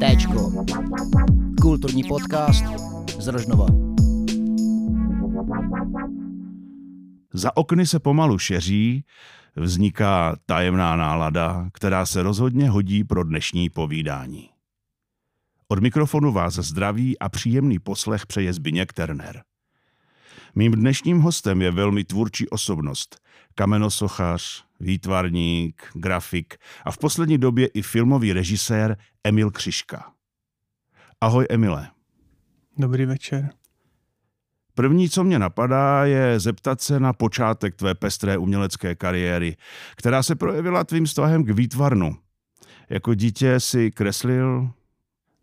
Téčko. 0.00 0.52
Kulturní 1.60 2.04
podcast 2.04 2.64
z 3.18 3.26
Rožnova. 3.26 3.66
Za 7.32 7.56
okny 7.56 7.86
se 7.86 7.98
pomalu 7.98 8.38
šeří, 8.38 9.04
vzniká 9.56 10.36
tajemná 10.46 10.96
nálada, 10.96 11.68
která 11.72 12.06
se 12.06 12.22
rozhodně 12.22 12.70
hodí 12.70 13.04
pro 13.04 13.24
dnešní 13.24 13.70
povídání. 13.70 14.50
Od 15.68 15.78
mikrofonu 15.78 16.32
vás 16.32 16.54
zdraví 16.54 17.18
a 17.18 17.28
příjemný 17.28 17.78
poslech 17.78 18.26
přeje 18.26 18.52
Zbyněk 18.52 18.92
Terner. 18.92 19.42
Mým 20.54 20.72
dnešním 20.72 21.20
hostem 21.20 21.62
je 21.62 21.70
velmi 21.70 22.04
tvůrčí 22.04 22.48
osobnost, 22.48 23.20
kamenosochař, 23.54 24.69
výtvarník, 24.80 25.82
grafik 25.94 26.58
a 26.84 26.90
v 26.90 26.98
poslední 26.98 27.38
době 27.38 27.66
i 27.66 27.82
filmový 27.82 28.32
režisér 28.32 28.96
Emil 29.24 29.50
Křiška. 29.50 30.12
Ahoj 31.20 31.46
Emile. 31.50 31.88
Dobrý 32.78 33.06
večer. 33.06 33.50
První, 34.74 35.08
co 35.08 35.24
mě 35.24 35.38
napadá, 35.38 36.04
je 36.04 36.40
zeptat 36.40 36.80
se 36.80 37.00
na 37.00 37.12
počátek 37.12 37.76
tvé 37.76 37.94
pestré 37.94 38.38
umělecké 38.38 38.94
kariéry, 38.94 39.56
která 39.96 40.22
se 40.22 40.34
projevila 40.34 40.84
tvým 40.84 41.04
vztahem 41.04 41.44
k 41.44 41.50
výtvarnu. 41.50 42.16
Jako 42.90 43.14
dítě 43.14 43.60
si 43.60 43.90
kreslil? 43.90 44.70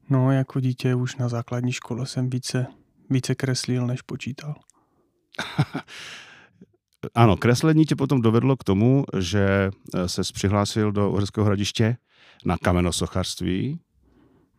No, 0.10 0.32
jako 0.32 0.60
dítě 0.60 0.96
už 0.96 1.16
na 1.16 1.30
základní 1.30 1.72
škole 1.72 2.06
jsem 2.06 2.30
více, 2.30 2.68
více 3.10 3.36
kreslil, 3.36 3.88
než 3.88 4.02
počítal. 4.02 4.56
ano, 7.16 7.38
kreslení 7.38 7.86
tě 7.86 7.96
potom 7.96 8.22
dovedlo 8.22 8.58
k 8.58 8.64
tomu, 8.64 9.04
že 9.20 9.72
se 10.06 10.22
přihlásil 10.34 10.92
do 10.92 11.12
Uherského 11.12 11.46
hradiště 11.46 11.98
na 12.46 12.58
kamenosochařství. 12.58 13.80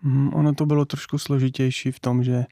Mm, 0.03 0.35
ono 0.35 0.55
to 0.55 0.67
bylo 0.67 0.85
trošku 0.85 1.19
složitější 1.19 1.93
v 1.93 2.01
tom, 2.01 2.23
že 2.23 2.45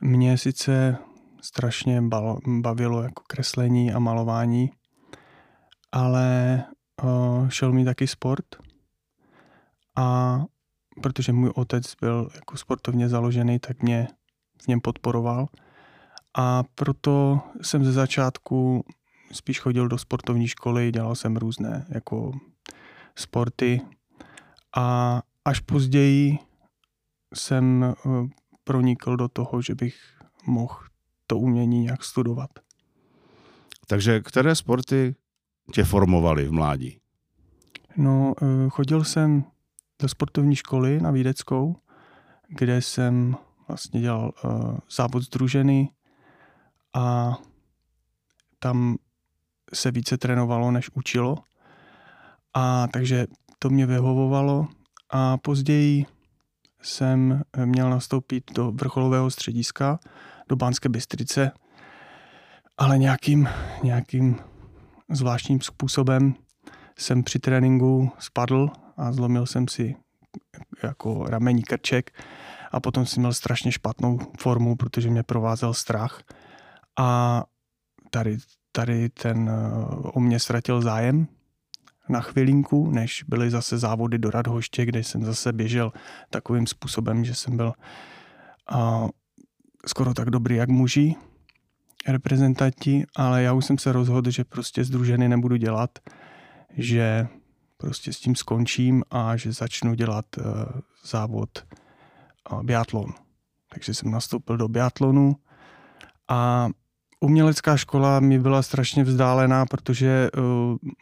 mě 0.00 0.38
sice 0.38 0.96
strašně 1.40 2.02
bavilo 2.46 3.02
jako 3.02 3.22
kreslení 3.26 3.92
a 3.92 3.98
malování, 3.98 4.70
ale 5.92 6.62
uh, 7.02 7.48
šel 7.48 7.72
mi 7.72 7.84
taky 7.84 8.06
sport 8.06 8.44
a 9.96 10.38
protože 11.02 11.32
můj 11.32 11.50
otec 11.54 11.94
byl 12.00 12.28
jako 12.34 12.56
sportovně 12.56 13.08
založený, 13.08 13.58
tak 13.58 13.82
mě 13.82 14.08
v 14.62 14.68
něm 14.68 14.80
podporoval 14.80 15.46
a 16.34 16.62
proto 16.74 17.40
jsem 17.62 17.84
ze 17.84 17.92
začátku 17.92 18.84
spíš 19.32 19.60
chodil 19.60 19.88
do 19.88 19.98
sportovní 19.98 20.48
školy, 20.48 20.92
dělal 20.92 21.14
jsem 21.14 21.36
různé 21.36 21.86
jako 21.88 22.32
sporty 23.16 23.80
a 24.76 25.22
až 25.44 25.60
později 25.60 26.38
jsem 27.34 27.94
pronikl 28.64 29.16
do 29.16 29.28
toho, 29.28 29.62
že 29.62 29.74
bych 29.74 29.94
mohl 30.46 30.76
to 31.26 31.38
umění 31.38 31.80
nějak 31.80 32.04
studovat. 32.04 32.50
Takže 33.86 34.20
které 34.20 34.54
sporty 34.54 35.14
tě 35.72 35.84
formovaly 35.84 36.48
v 36.48 36.52
mládí? 36.52 36.98
No, 37.96 38.34
eh, 38.42 38.68
chodil 38.70 39.04
jsem 39.04 39.44
do 40.02 40.08
sportovní 40.08 40.56
školy 40.56 41.00
na 41.00 41.10
Vídeckou, 41.10 41.76
kde 42.48 42.82
jsem 42.82 43.36
vlastně 43.68 44.00
dělal 44.00 44.32
uh, 44.44 44.78
závod 44.96 45.22
združený 45.22 45.90
a 46.94 47.36
tam 48.58 48.96
se 49.74 49.90
více 49.90 50.18
trénovalo, 50.18 50.70
než 50.70 50.90
učilo. 50.94 51.36
A 52.54 52.86
takže 52.92 53.26
to 53.58 53.70
mě 53.70 53.86
vyhovovalo 53.86 54.68
a 55.10 55.36
později 55.36 56.06
jsem 56.82 57.42
měl 57.64 57.90
nastoupit 57.90 58.52
do 58.52 58.72
vrcholového 58.72 59.30
střediska, 59.30 59.98
do 60.48 60.56
Bánské 60.56 60.88
Bystrice, 60.88 61.52
ale 62.78 62.98
nějakým, 62.98 63.48
nějakým 63.82 64.36
zvláštním 65.10 65.60
způsobem 65.60 66.34
jsem 66.98 67.22
při 67.22 67.38
tréninku 67.38 68.12
spadl 68.18 68.70
a 68.96 69.12
zlomil 69.12 69.46
jsem 69.46 69.68
si 69.68 69.96
jako 70.82 71.24
ramení 71.24 71.62
krček 71.62 72.22
a 72.72 72.80
potom 72.80 73.06
jsem 73.06 73.20
měl 73.20 73.32
strašně 73.32 73.72
špatnou 73.72 74.18
formu, 74.38 74.76
protože 74.76 75.10
mě 75.10 75.22
provázel 75.22 75.74
strach 75.74 76.22
a 76.98 77.42
tady, 78.10 78.38
tady 78.72 79.08
ten 79.08 79.50
o 80.02 80.20
mě 80.20 80.40
ztratil 80.40 80.82
zájem 80.82 81.26
na 82.08 82.20
chvilinku, 82.20 82.90
než 82.90 83.24
byly 83.28 83.50
zase 83.50 83.78
závody 83.78 84.18
do 84.18 84.30
Radhoště, 84.30 84.86
kde 84.86 85.04
jsem 85.04 85.24
zase 85.24 85.52
běžel 85.52 85.92
takovým 86.30 86.66
způsobem, 86.66 87.24
že 87.24 87.34
jsem 87.34 87.56
byl 87.56 87.72
a, 88.70 89.08
skoro 89.86 90.14
tak 90.14 90.30
dobrý, 90.30 90.56
jak 90.56 90.68
muži 90.68 91.14
reprezentanti, 92.08 93.04
ale 93.16 93.42
já 93.42 93.52
už 93.52 93.64
jsem 93.64 93.78
se 93.78 93.92
rozhodl, 93.92 94.30
že 94.30 94.44
prostě 94.44 94.84
združený 94.84 95.28
nebudu 95.28 95.56
dělat, 95.56 95.98
že 96.76 97.28
prostě 97.76 98.12
s 98.12 98.20
tím 98.20 98.36
skončím 98.36 99.02
a 99.10 99.36
že 99.36 99.52
začnu 99.52 99.94
dělat 99.94 100.26
uh, 100.38 100.44
závod 101.04 101.66
uh, 102.52 102.62
biatlon. 102.62 103.12
Takže 103.72 103.94
jsem 103.94 104.10
nastoupil 104.10 104.56
do 104.56 104.68
biatlonu 104.68 105.36
a 106.28 106.68
umělecká 107.24 107.76
škola 107.76 108.20
mi 108.20 108.38
byla 108.38 108.62
strašně 108.62 109.04
vzdálená, 109.04 109.66
protože 109.66 110.30
uh, 110.36 110.42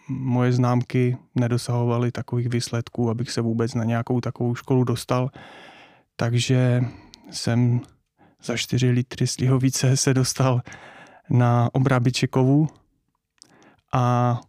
moje 0.09 0.53
známky 0.53 1.17
nedosahovaly 1.35 2.13
takových 2.13 2.49
výsledků, 2.49 3.11
abych 3.11 3.31
se 3.31 3.41
vůbec 3.41 3.75
na 3.75 3.85
nějakou 3.85 4.21
takovou 4.21 4.55
školu 4.55 4.85
dostal. 4.85 5.31
Takže 6.17 6.81
jsem 7.31 7.81
za 8.45 8.57
4 8.57 8.91
litry 8.91 9.27
slihovice 9.27 9.97
se 9.97 10.15
dostal 10.15 10.61
na 11.31 11.69
obrábičekovu 11.73 12.69
a 13.93 14.41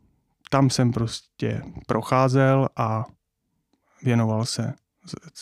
tam 0.49 0.69
jsem 0.69 0.91
prostě 0.91 1.61
procházel 1.87 2.69
a 2.75 3.05
věnoval 4.03 4.45
se 4.45 4.73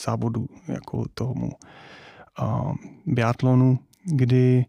závodu 0.04 0.48
jako 0.68 1.06
tomu 1.14 1.50
uh, 2.42 2.76
biatlonu, 3.06 3.80
kdy 4.06 4.66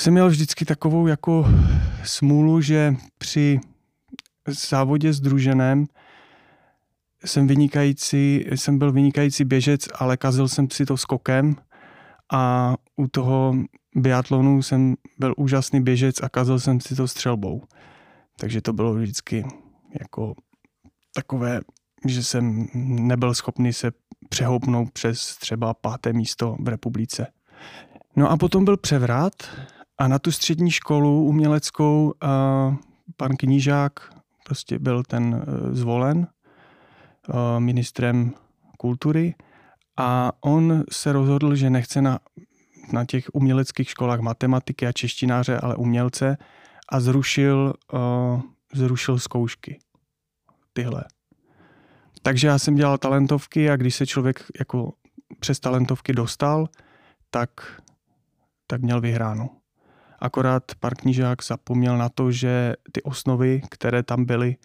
jsem 0.00 0.12
měl 0.12 0.28
vždycky 0.28 0.64
takovou 0.64 1.06
jako 1.06 1.46
smůlu, 2.04 2.60
že 2.60 2.94
při 3.18 3.60
závodě 4.70 5.12
s 5.12 5.20
druženem 5.20 5.86
jsem 7.24 7.46
vynikající, 7.46 8.46
jsem 8.50 8.78
byl 8.78 8.92
vynikající 8.92 9.44
běžec, 9.44 9.88
ale 9.94 10.16
kazil 10.16 10.48
jsem 10.48 10.70
si 10.70 10.86
to 10.86 10.96
skokem 10.96 11.56
a 12.32 12.74
u 12.96 13.08
toho 13.08 13.54
biatlonu 13.96 14.62
jsem 14.62 14.94
byl 15.18 15.34
úžasný 15.36 15.80
běžec 15.82 16.22
a 16.22 16.28
kazil 16.28 16.60
jsem 16.60 16.80
si 16.80 16.94
to 16.94 17.08
střelbou. 17.08 17.62
Takže 18.38 18.60
to 18.60 18.72
bylo 18.72 18.94
vždycky 18.94 19.44
jako 20.00 20.34
takové, 21.14 21.60
že 22.06 22.22
jsem 22.22 22.66
nebyl 22.74 23.34
schopný 23.34 23.72
se 23.72 23.92
přehoupnout 24.28 24.90
přes 24.90 25.36
třeba 25.36 25.74
páté 25.74 26.12
místo 26.12 26.56
v 26.60 26.68
republice. 26.68 27.26
No 28.16 28.30
a 28.30 28.36
potom 28.36 28.64
byl 28.64 28.76
převrat 28.76 29.32
a 30.00 30.08
na 30.08 30.18
tu 30.18 30.32
střední 30.32 30.70
školu 30.70 31.24
uměleckou 31.24 32.14
pan 33.16 33.36
Knížák 33.36 34.14
prostě 34.44 34.78
byl 34.78 35.02
ten 35.02 35.34
uh, 35.34 35.74
zvolen 35.74 36.18
uh, 36.18 37.34
ministrem 37.58 38.34
kultury 38.78 39.34
a 39.96 40.32
on 40.40 40.84
se 40.90 41.12
rozhodl, 41.12 41.54
že 41.54 41.70
nechce 41.70 42.02
na, 42.02 42.18
na 42.92 43.04
těch 43.04 43.24
uměleckých 43.32 43.90
školách 43.90 44.20
matematiky 44.20 44.86
a 44.86 44.92
češtináře, 44.92 45.58
ale 45.58 45.76
umělce 45.76 46.36
a 46.88 47.00
zrušil, 47.00 47.74
uh, 47.92 48.40
zrušil 48.74 49.18
zkoušky. 49.18 49.78
Tyhle. 50.72 51.04
Takže 52.22 52.48
já 52.48 52.58
jsem 52.58 52.74
dělal 52.74 52.98
talentovky 52.98 53.70
a 53.70 53.76
když 53.76 53.94
se 53.94 54.06
člověk 54.06 54.44
jako 54.58 54.92
přes 55.40 55.60
talentovky 55.60 56.12
dostal, 56.12 56.68
tak, 57.30 57.50
tak 58.66 58.82
měl 58.82 59.00
vyhráno. 59.00 59.59
Akorát 60.20 60.62
Parknížák 60.80 61.44
zapomněl 61.44 61.98
na 61.98 62.08
to, 62.08 62.32
že 62.32 62.74
ty 62.92 63.02
osnovy, 63.02 63.62
které 63.70 64.02
tam 64.02 64.24
byly, 64.24 64.56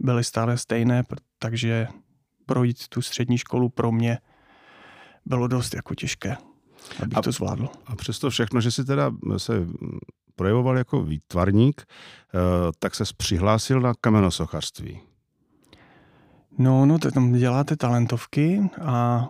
byly 0.00 0.24
stále 0.24 0.58
stejné, 0.58 1.02
takže 1.38 1.88
projít 2.46 2.88
tu 2.88 3.02
střední 3.02 3.38
školu 3.38 3.68
pro 3.68 3.92
mě 3.92 4.18
bylo 5.26 5.46
dost 5.48 5.74
jako 5.74 5.94
těžké, 5.94 6.36
abych 7.02 7.18
a, 7.18 7.22
to 7.22 7.32
zvládl. 7.32 7.68
A 7.86 7.96
přesto 7.96 8.30
všechno, 8.30 8.60
že 8.60 8.70
si 8.70 8.84
teda 8.84 9.12
se 9.36 9.66
projevoval 10.36 10.78
jako 10.78 11.02
výtvarník, 11.02 11.82
eh, 11.82 12.38
tak 12.78 12.94
se 12.94 13.04
přihlásil 13.16 13.80
na 13.80 13.92
kamenosochařství. 14.00 15.00
No, 16.58 16.86
no, 16.86 16.98
tam 16.98 17.32
děláte 17.32 17.76
talentovky 17.76 18.70
a 18.82 19.28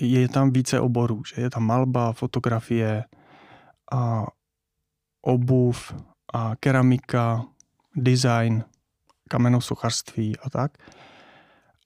je 0.00 0.28
tam 0.28 0.50
více 0.50 0.80
oborů, 0.80 1.22
že 1.34 1.42
je 1.42 1.50
tam 1.50 1.62
malba, 1.62 2.12
fotografie 2.12 3.04
a 3.92 4.26
obuv 5.26 5.94
a 6.34 6.56
keramika, 6.60 7.44
design 7.96 8.64
kamenosochařství 9.28 10.36
a 10.38 10.50
tak. 10.50 10.72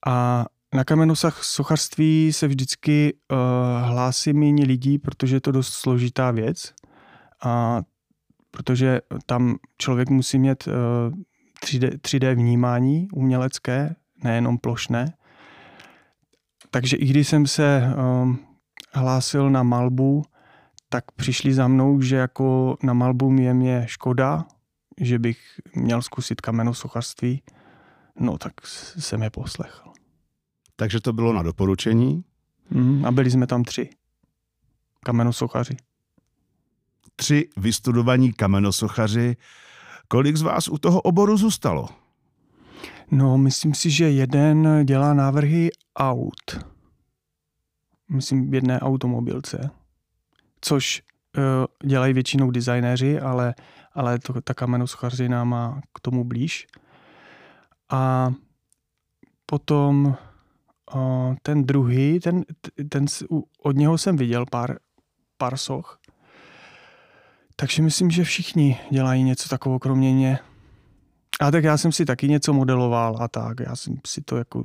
A 0.06 0.46
na 0.74 0.84
kamenosochařství 0.84 2.32
se 2.32 2.48
vždycky 2.48 3.14
uh, 3.14 3.38
hlásí 3.88 4.32
méně 4.32 4.64
lidí, 4.64 4.98
protože 4.98 5.36
je 5.36 5.40
to 5.40 5.52
dost 5.52 5.72
složitá 5.72 6.30
věc. 6.30 6.74
A 7.44 7.82
protože 8.50 9.00
tam 9.26 9.56
člověk 9.78 10.10
musí 10.10 10.38
mít 10.38 10.66
uh, 10.66 10.74
3D, 11.64 11.90
3D 11.90 12.34
vnímání 12.34 13.08
umělecké, 13.12 13.96
nejenom 14.24 14.58
plošné. 14.58 15.14
Takže 16.70 16.96
i 16.96 17.06
když 17.06 17.28
jsem 17.28 17.46
se 17.46 17.82
um, 18.22 18.38
hlásil 18.92 19.50
na 19.50 19.62
malbu, 19.62 20.22
tak 20.92 21.12
přišli 21.12 21.54
za 21.54 21.68
mnou, 21.68 22.00
že 22.00 22.16
jako 22.16 22.76
na 22.82 22.92
malbu 22.92 23.32
je 23.40 23.54
mě 23.54 23.82
škoda, 23.86 24.44
že 25.00 25.18
bych 25.18 25.38
měl 25.74 26.02
zkusit 26.02 26.40
kamenosochařství. 26.40 27.42
No 28.20 28.38
tak 28.38 28.52
jsem 28.98 29.22
je 29.22 29.30
poslechl. 29.30 29.92
Takže 30.76 31.00
to 31.00 31.12
bylo 31.12 31.32
na 31.32 31.42
doporučení? 31.42 32.24
Mm, 32.70 33.04
a 33.04 33.10
byli 33.10 33.30
jsme 33.30 33.46
tam 33.46 33.64
tři 33.64 33.90
kamenosochaři. 35.04 35.76
Tři 37.16 37.48
vystudovaní 37.56 38.32
kamenosochaři. 38.32 39.36
Kolik 40.08 40.36
z 40.36 40.42
vás 40.42 40.68
u 40.68 40.78
toho 40.78 41.00
oboru 41.00 41.36
zůstalo? 41.36 41.88
No, 43.10 43.38
myslím 43.38 43.74
si, 43.74 43.90
že 43.90 44.10
jeden 44.10 44.86
dělá 44.86 45.14
návrhy 45.14 45.70
aut. 45.96 46.64
Myslím 48.08 48.50
v 48.50 48.54
jedné 48.54 48.80
automobilce. 48.80 49.70
Což 50.60 51.02
uh, 51.38 51.88
dělají 51.88 52.14
většinou 52.14 52.50
designéři, 52.50 53.20
ale, 53.20 53.54
ale 53.92 54.18
to, 54.18 54.40
ta 54.40 54.54
kamenosochařina 54.54 55.44
má 55.44 55.80
k 55.94 56.00
tomu 56.00 56.24
blíž. 56.24 56.66
A 57.90 58.32
potom 59.46 60.16
uh, 60.94 61.34
ten 61.42 61.64
druhý, 61.64 62.20
ten, 62.20 62.44
ten, 62.88 63.04
od 63.62 63.76
něho 63.76 63.98
jsem 63.98 64.16
viděl 64.16 64.44
pár, 64.50 64.76
pár 65.38 65.56
soch. 65.56 65.98
Takže 67.56 67.82
myslím, 67.82 68.10
že 68.10 68.24
všichni 68.24 68.80
dělají 68.90 69.22
něco 69.22 69.48
takového 69.48 69.78
kromě 69.78 70.12
mě. 70.12 70.38
A 71.40 71.50
tak 71.50 71.64
já 71.64 71.78
jsem 71.78 71.92
si 71.92 72.04
taky 72.04 72.28
něco 72.28 72.52
modeloval 72.52 73.16
a 73.20 73.28
tak. 73.28 73.60
Já 73.60 73.76
jsem 73.76 73.94
si 74.06 74.20
to 74.20 74.36
jako 74.36 74.64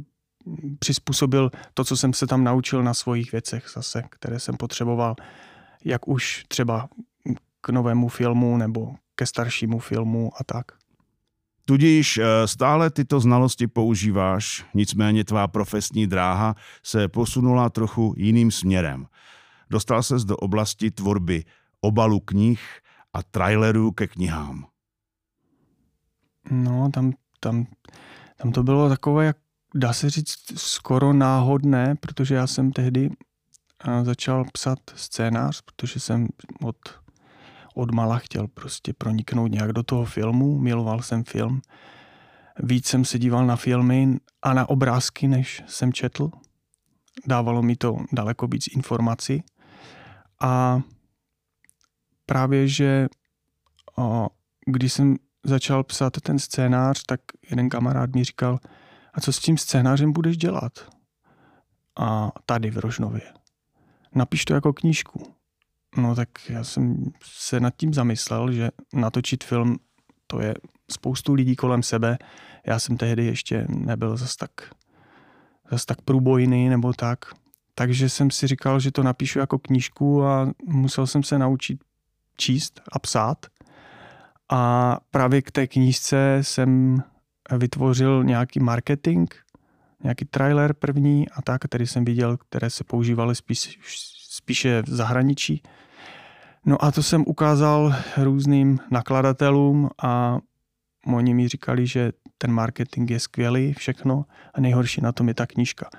přizpůsobil 0.80 1.52
to, 1.74 1.84
co 1.84 1.98
jsem 1.98 2.14
se 2.14 2.28
tam 2.28 2.44
naučil 2.44 2.84
na 2.84 2.94
svých 2.94 3.32
věcech 3.32 3.66
zase, 3.76 4.04
které 4.10 4.40
jsem 4.40 4.58
potřeboval, 4.58 5.16
jak 5.86 6.08
už 6.08 6.44
třeba 6.48 6.90
k 7.62 7.70
novému 7.70 8.08
filmu 8.08 8.58
nebo 8.58 8.96
ke 9.16 9.26
staršímu 9.26 9.80
filmu 9.80 10.32
a 10.40 10.44
tak. 10.44 10.66
Tudíž 11.66 12.18
eh, 12.18 12.48
stále 12.48 12.90
tyto 12.90 13.20
znalosti 13.20 13.68
používáš, 13.68 14.66
nicméně 14.74 15.24
tvá 15.24 15.48
profesní 15.48 16.08
dráha 16.08 16.56
se 16.84 17.08
posunula 17.08 17.70
trochu 17.70 18.14
jiným 18.18 18.52
směrem. 18.52 19.08
Dostal 19.70 20.04
ses 20.04 20.24
do 20.26 20.38
oblasti 20.38 20.92
tvorby 20.92 21.44
obalu 21.82 22.20
knih 22.20 22.62
a 23.14 23.24
trailerů 23.24 23.92
ke 23.92 24.08
knihám. 24.08 24.66
No, 26.52 26.90
tam, 26.94 27.14
tam, 27.40 27.66
tam 28.38 28.52
to 28.52 28.64
bylo 28.64 28.90
takové, 28.90 29.26
jak 29.26 29.38
dá 29.76 29.94
se 29.94 30.10
říct, 30.10 30.36
skoro 30.56 31.14
náhodné, 31.14 31.96
protože 31.96 32.36
já 32.36 32.48
jsem 32.48 32.72
tehdy 32.72 33.10
eh, 33.12 33.16
začal 34.04 34.46
psat 34.54 34.80
scénář, 34.96 35.62
protože 35.62 36.00
jsem 36.00 36.28
od, 36.64 36.76
od 37.76 37.92
mala 37.92 38.18
chtěl 38.18 38.48
prostě 38.48 38.94
proniknout 38.94 39.52
nějak 39.52 39.74
do 39.74 39.84
toho 39.84 40.06
filmu, 40.06 40.60
miloval 40.60 41.02
jsem 41.02 41.24
film. 41.24 41.62
Víc 42.64 42.88
jsem 42.88 43.06
se 43.06 43.20
díval 43.20 43.46
na 43.46 43.56
filmy 43.56 44.18
a 44.42 44.54
na 44.54 44.70
obrázky, 44.70 45.28
než 45.28 45.64
jsem 45.68 45.94
četl. 45.94 46.32
Dávalo 47.28 47.62
mi 47.62 47.76
to 47.76 47.98
daleko 48.12 48.48
víc 48.48 48.68
informací. 48.68 49.44
A 50.42 50.82
právě, 52.26 52.68
že 52.68 53.08
o, 53.98 54.28
když 54.68 54.94
jsem 54.94 55.16
začal 55.44 55.84
psát 55.84 56.14
ten 56.22 56.40
scénář, 56.40 57.04
tak 57.04 57.20
jeden 57.50 57.70
kamarád 57.70 58.16
mi 58.16 58.24
říkal, 58.24 58.60
a 59.14 59.22
co 59.22 59.34
s 59.34 59.40
tím 59.40 59.58
scénářem 59.58 60.14
budeš 60.14 60.38
dělat? 60.38 60.72
A 62.00 62.32
tady 62.46 62.72
v 62.72 62.78
Rožnově. 62.78 63.22
Napiš 64.16 64.46
to 64.46 64.54
jako 64.54 64.74
knížku. 64.74 65.34
No 65.98 66.16
tak 66.16 66.30
já 66.50 66.64
jsem 66.64 67.12
se 67.24 67.60
nad 67.60 67.74
tím 67.78 67.94
zamyslel, 67.94 68.52
že 68.52 68.70
natočit 68.94 69.44
film, 69.44 69.78
to 70.28 70.42
je 70.42 70.54
spoustu 70.92 71.34
lidí 71.34 71.56
kolem 71.56 71.84
sebe. 71.84 72.18
Já 72.66 72.80
jsem 72.80 72.98
tehdy 72.98 73.26
ještě 73.26 73.66
nebyl 73.70 74.18
zas 74.18 74.36
tak, 74.36 74.52
zas 75.72 75.86
tak 75.86 76.02
průbojný 76.02 76.70
nebo 76.70 76.94
tak. 76.94 77.26
Takže 77.76 78.10
jsem 78.10 78.32
si 78.32 78.48
říkal, 78.48 78.80
že 78.80 78.92
to 78.92 79.04
napíšu 79.04 79.40
jako 79.40 79.60
knížku 79.60 80.26
a 80.26 80.52
musel 80.66 81.08
jsem 81.08 81.24
se 81.24 81.40
naučit 81.40 81.80
číst 82.38 82.82
a 82.92 83.00
psát. 83.00 83.46
A 84.50 84.98
právě 85.12 85.42
k 85.42 85.52
té 85.52 85.68
knížce 85.68 86.38
jsem 86.42 87.04
vytvořil 87.58 88.24
nějaký 88.24 88.60
marketing, 88.60 89.34
nějaký 90.06 90.26
trailer 90.26 90.74
první 90.74 91.30
a 91.30 91.42
tak, 91.42 91.62
který 91.62 91.88
jsem 91.88 92.06
viděl, 92.06 92.38
které 92.38 92.70
se 92.70 92.84
používaly 92.84 93.36
spíš, 93.36 93.80
spíše 94.30 94.82
v 94.82 94.90
zahraničí. 94.90 95.64
No 96.66 96.84
a 96.84 96.92
to 96.92 97.04
jsem 97.04 97.24
ukázal 97.28 97.96
různým 98.18 98.80
nakladatelům 98.92 99.90
a 100.04 100.38
oni 101.14 101.34
mi 101.34 101.48
říkali, 101.48 101.88
že 101.88 102.12
ten 102.38 102.52
marketing 102.52 103.12
je 103.12 103.20
skvělý, 103.20 103.74
všechno 103.74 104.26
a 104.54 104.62
nejhorší 104.62 105.02
na 105.02 105.12
tom 105.12 105.28
je 105.28 105.34
ta 105.34 105.46
knížka. 105.46 105.90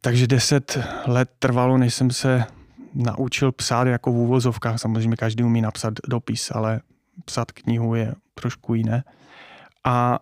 Takže 0.00 0.26
deset 0.26 0.78
let 1.06 1.30
trvalo, 1.38 1.78
než 1.78 1.94
jsem 1.94 2.10
se 2.10 2.44
naučil 2.94 3.52
psát 3.52 3.86
jako 3.86 4.12
v 4.12 4.16
úvozovkách. 4.16 4.78
Samozřejmě 4.78 5.16
každý 5.16 5.44
umí 5.44 5.60
napsat 5.60 5.94
dopis, 6.08 6.50
ale 6.54 6.80
psat 7.24 7.52
knihu 7.52 7.94
je 7.94 8.14
trošku 8.34 8.74
jiné. 8.74 9.04
A 9.84 10.18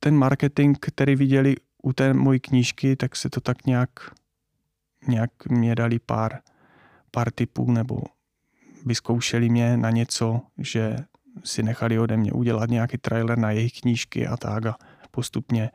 ten 0.00 0.16
marketing, 0.16 0.76
který 0.80 1.16
viděli 1.16 1.56
u 1.82 1.92
té 1.92 2.14
mojí 2.14 2.40
knížky, 2.40 2.96
tak 2.96 3.16
se 3.16 3.30
to 3.30 3.40
tak 3.40 3.66
nějak, 3.66 3.90
nějak 5.08 5.30
mě 5.50 5.74
dali 5.74 5.98
pár, 5.98 6.38
pár 7.10 7.30
typů 7.30 7.72
nebo 7.72 8.02
vyzkoušeli 8.86 9.48
mě 9.48 9.76
na 9.76 9.90
něco, 9.90 10.40
že 10.58 10.96
si 11.44 11.62
nechali 11.62 11.98
ode 11.98 12.16
mě 12.16 12.32
udělat 12.32 12.70
nějaký 12.70 12.98
trailer 12.98 13.38
na 13.38 13.50
jejich 13.50 13.80
knížky 13.80 14.26
a 14.26 14.36
tak 14.36 14.66
a 14.66 14.76
postupně 15.10 15.70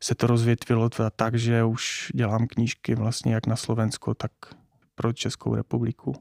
se 0.00 0.14
to 0.14 0.26
rozvětvilo 0.26 0.90
tak, 1.16 1.34
že 1.34 1.64
už 1.64 2.12
dělám 2.14 2.46
knížky 2.46 2.94
vlastně 2.94 3.34
jak 3.34 3.46
na 3.46 3.56
Slovensko, 3.56 4.14
tak 4.14 4.32
pro 4.94 5.12
Českou 5.12 5.54
republiku. 5.54 6.14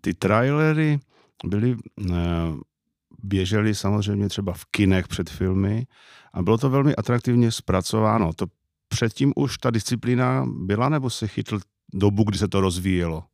Ty 0.00 0.14
trailery 0.14 0.98
byly 1.44 1.76
eh, 2.10 2.14
běžely 3.24 3.74
samozřejmě 3.74 4.28
třeba 4.28 4.52
v 4.52 4.64
kinech 4.64 5.08
před 5.08 5.30
filmy 5.30 5.86
a 6.32 6.42
bylo 6.42 6.58
to 6.58 6.70
velmi 6.70 6.96
atraktivně 6.96 7.52
zpracováno. 7.52 8.32
To 8.32 8.46
předtím 8.88 9.32
už 9.36 9.58
ta 9.58 9.70
disciplína 9.70 10.46
byla 10.46 10.88
nebo 10.88 11.10
se 11.10 11.26
chytl 11.26 11.60
dobu, 11.94 12.24
kdy 12.24 12.38
se 12.38 12.48
to 12.48 12.60
rozvíjelo? 12.60 13.24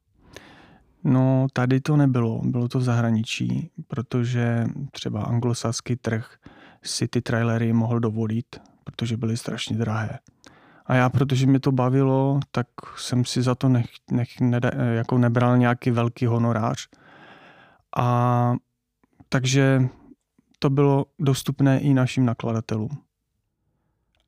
No, 1.05 1.47
tady 1.53 1.81
to 1.81 1.97
nebylo, 1.97 2.41
bylo 2.45 2.69
to 2.69 2.79
v 2.79 2.83
zahraničí, 2.83 3.71
protože 3.89 4.67
třeba 4.93 5.23
anglosaský 5.23 5.97
trh 5.97 6.37
si 6.83 7.09
ty 7.09 7.21
trailery 7.21 7.73
mohl 7.73 8.01
dovolit, 8.01 8.61
protože 8.85 9.17
byly 9.17 9.37
strašně 9.37 9.77
drahé. 9.77 10.19
A 10.87 10.95
já, 10.95 11.09
protože 11.09 11.47
mě 11.47 11.61
to 11.61 11.73
bavilo, 11.73 12.41
tak 12.51 12.67
jsem 12.97 13.25
si 13.25 13.43
za 13.43 13.55
to 13.55 13.69
nech, 13.69 13.87
nech, 14.11 14.41
ne, 14.41 14.61
jako 14.97 15.19
nebral 15.19 15.59
nějaký 15.59 15.91
velký 15.91 16.27
honorář. 16.27 16.89
A 17.97 18.55
takže 19.33 19.89
to 20.59 20.71
bylo 20.71 21.07
dostupné 21.19 21.81
i 21.81 21.95
našim 21.95 22.25
nakladatelům. 22.25 22.91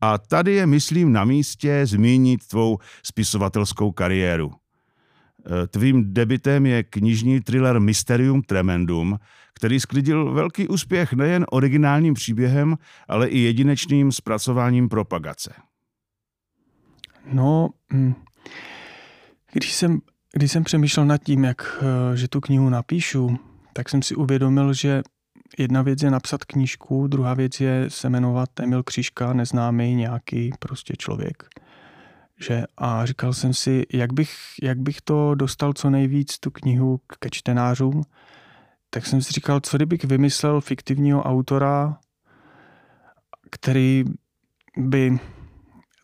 A 0.00 0.18
tady 0.18 0.52
je, 0.52 0.66
myslím, 0.66 1.12
na 1.12 1.24
místě 1.24 1.86
zmínit 1.86 2.46
tvou 2.46 2.78
spisovatelskou 3.02 3.92
kariéru. 3.92 4.52
E, 4.52 5.66
tvým 5.66 6.14
debitem 6.14 6.66
je 6.66 6.82
knižní 6.82 7.40
thriller 7.40 7.80
Mysterium 7.80 8.42
Tremendum, 8.42 9.18
který 9.54 9.80
sklidil 9.80 10.32
velký 10.32 10.68
úspěch 10.68 11.12
nejen 11.12 11.46
originálním 11.50 12.14
příběhem, 12.14 12.76
ale 13.08 13.28
i 13.28 13.38
jedinečným 13.38 14.12
zpracováním 14.12 14.88
propagace. 14.88 15.54
No, 17.32 17.70
hm, 17.92 18.14
když 19.52 19.72
jsem, 19.72 20.00
když 20.32 20.52
jsem 20.52 20.64
přemýšlel 20.64 21.06
nad 21.06 21.18
tím, 21.18 21.44
jak, 21.44 21.82
e, 21.82 22.16
že 22.16 22.28
tu 22.28 22.40
knihu 22.40 22.68
napíšu, 22.68 23.38
tak 23.72 23.88
jsem 23.88 24.02
si 24.02 24.14
uvědomil, 24.14 24.72
že 24.72 25.02
jedna 25.58 25.82
věc 25.82 26.02
je 26.02 26.10
napsat 26.10 26.44
knížku, 26.44 27.06
druhá 27.06 27.34
věc 27.34 27.60
je 27.60 27.84
se 27.88 28.08
jmenovat 28.08 28.60
Emil 28.60 28.82
Křížka, 28.82 29.32
neznámý 29.32 29.94
nějaký 29.94 30.50
prostě 30.58 30.94
člověk. 30.98 31.48
Že, 32.40 32.64
a 32.78 33.06
říkal 33.06 33.32
jsem 33.32 33.54
si, 33.54 33.86
jak 33.92 34.12
bych, 34.12 34.34
jak 34.62 34.78
bych 34.78 35.00
to 35.00 35.34
dostal 35.34 35.72
co 35.72 35.90
nejvíc, 35.90 36.38
tu 36.38 36.50
knihu 36.50 37.00
ke 37.18 37.30
čtenářům, 37.30 38.02
tak 38.90 39.06
jsem 39.06 39.22
si 39.22 39.32
říkal, 39.32 39.60
co 39.60 39.76
kdybych 39.76 40.04
vymyslel 40.04 40.60
fiktivního 40.60 41.22
autora, 41.22 41.98
který 43.50 44.04
by 44.76 45.18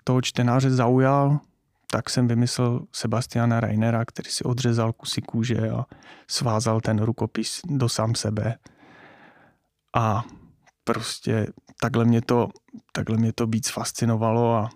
toho 0.05 0.23
čtenáře 0.23 0.71
zaujal, 0.71 1.41
tak 1.91 2.11
jsem 2.11 2.29
vymyslel 2.29 2.81
Sebastiana 2.93 3.61
Reinera, 3.61 4.05
který 4.05 4.31
si 4.31 4.45
odřezal 4.45 4.93
kusy 4.93 5.23
kůže 5.23 5.71
a 5.71 5.85
svázal 6.31 6.81
ten 6.81 6.99
rukopis 7.03 7.61
do 7.65 7.89
sám 7.89 8.15
sebe. 8.15 8.59
A 9.97 10.25
prostě 10.85 11.47
takhle 11.81 12.05
mě 12.05 12.23
to, 12.23 12.49
takhle 12.93 13.17
mě 13.17 13.33
to 13.33 13.47
víc 13.47 13.71
fascinovalo 13.71 14.55
a 14.55 14.71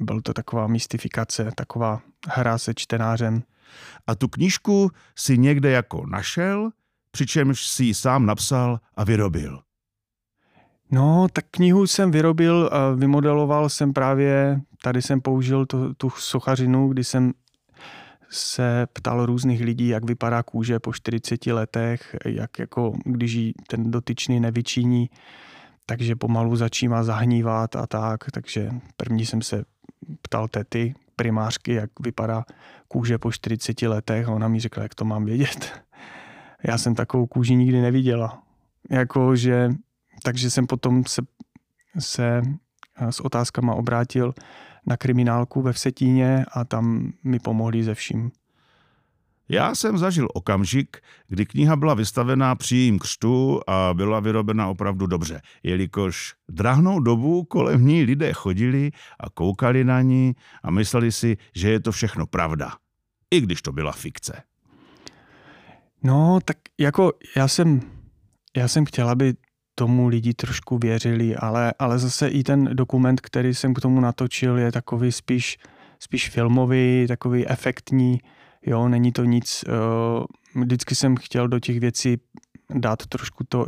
byl 0.00 0.20
to 0.20 0.32
taková 0.32 0.66
mystifikace, 0.66 1.50
taková 1.54 2.00
hra 2.28 2.58
se 2.58 2.74
čtenářem. 2.74 3.42
A 4.06 4.14
tu 4.14 4.28
knížku 4.28 4.90
si 5.18 5.38
někde 5.38 5.70
jako 5.70 6.06
našel, 6.06 6.70
přičemž 7.10 7.66
si 7.66 7.84
ji 7.84 7.94
sám 7.94 8.26
napsal 8.26 8.80
a 8.94 9.04
vyrobil. 9.04 9.62
No, 10.90 11.26
tak 11.32 11.44
knihu 11.50 11.86
jsem 11.86 12.10
vyrobil, 12.10 12.70
vymodeloval 12.96 13.68
jsem 13.68 13.92
právě, 13.92 14.60
tady 14.86 15.02
jsem 15.02 15.20
použil 15.20 15.66
tu, 15.66 15.94
tu 15.94 16.10
sochařinu, 16.10 16.88
kdy 16.88 17.04
jsem 17.04 17.32
se 18.30 18.86
ptal 18.92 19.26
různých 19.26 19.60
lidí, 19.60 19.88
jak 19.88 20.04
vypadá 20.04 20.42
kůže 20.42 20.78
po 20.78 20.92
40 20.92 21.46
letech, 21.46 22.16
jak 22.24 22.58
jako, 22.58 22.92
když 23.04 23.32
ji 23.32 23.52
ten 23.66 23.90
dotyčný 23.90 24.40
nevyčiní, 24.40 25.10
takže 25.86 26.16
pomalu 26.16 26.56
začíná 26.56 27.02
zahnívat 27.02 27.76
a 27.76 27.86
tak, 27.86 28.30
takže 28.30 28.70
první 28.96 29.26
jsem 29.26 29.42
se 29.42 29.64
ptal 30.22 30.48
tety, 30.48 30.94
primářky, 31.16 31.72
jak 31.74 31.90
vypadá 32.00 32.44
kůže 32.88 33.18
po 33.18 33.32
40 33.32 33.82
letech 33.82 34.28
a 34.28 34.32
ona 34.32 34.48
mi 34.48 34.60
řekla, 34.60 34.82
jak 34.82 34.94
to 34.94 35.04
mám 35.04 35.24
vědět. 35.24 35.82
Já 36.64 36.78
jsem 36.78 36.94
takovou 36.94 37.26
kůži 37.26 37.54
nikdy 37.54 37.80
neviděla. 37.80 38.42
Jako, 38.90 39.36
že, 39.36 39.70
takže 40.22 40.50
jsem 40.50 40.66
potom 40.66 41.04
se, 41.04 41.22
se 41.98 42.42
eh, 42.96 43.12
s 43.12 43.20
otázkama 43.20 43.74
obrátil 43.74 44.34
na 44.86 44.96
kriminálku 44.96 45.62
ve 45.62 45.72
Vsetíně 45.72 46.44
a 46.52 46.64
tam 46.64 47.12
mi 47.24 47.38
pomohli 47.38 47.84
ze 47.84 47.94
vším. 47.94 48.30
Já 49.48 49.74
jsem 49.74 49.98
zažil 49.98 50.28
okamžik, 50.34 50.96
kdy 51.28 51.46
kniha 51.46 51.76
byla 51.76 51.94
vystavená 51.94 52.54
při 52.54 52.76
jejím 52.76 52.98
křtu 52.98 53.60
a 53.66 53.94
byla 53.94 54.20
vyrobena 54.20 54.68
opravdu 54.68 55.06
dobře, 55.06 55.40
jelikož 55.62 56.34
drahnou 56.48 57.00
dobu 57.00 57.44
kolem 57.44 57.86
ní 57.86 58.02
lidé 58.02 58.32
chodili 58.32 58.90
a 59.20 59.30
koukali 59.30 59.84
na 59.84 60.02
ní 60.02 60.34
a 60.62 60.70
mysleli 60.70 61.12
si, 61.12 61.36
že 61.54 61.70
je 61.70 61.80
to 61.80 61.92
všechno 61.92 62.26
pravda, 62.26 62.72
i 63.30 63.40
když 63.40 63.62
to 63.62 63.72
byla 63.72 63.92
fikce. 63.92 64.42
No, 66.02 66.38
tak 66.44 66.56
jako 66.78 67.12
já 67.36 67.48
jsem, 67.48 67.80
já 68.56 68.68
jsem 68.68 68.84
chtěla, 68.84 69.12
aby 69.12 69.34
tomu 69.78 70.08
lidi 70.08 70.34
trošku 70.34 70.78
věřili, 70.78 71.36
ale, 71.36 71.74
ale 71.78 71.98
zase 71.98 72.28
i 72.28 72.42
ten 72.42 72.64
dokument, 72.72 73.20
který 73.20 73.54
jsem 73.54 73.74
k 73.74 73.80
tomu 73.80 74.00
natočil, 74.00 74.58
je 74.58 74.72
takový 74.72 75.12
spíš, 75.12 75.58
spíš 75.98 76.30
filmový, 76.30 77.04
takový 77.08 77.48
efektní, 77.48 78.20
Jo, 78.66 78.88
není 78.88 79.12
to 79.12 79.24
nic, 79.24 79.64
uh, 80.54 80.62
vždycky 80.62 80.94
jsem 80.94 81.16
chtěl 81.16 81.48
do 81.48 81.60
těch 81.60 81.80
věcí 81.80 82.16
dát 82.74 83.06
trošku 83.06 83.44
to, 83.48 83.66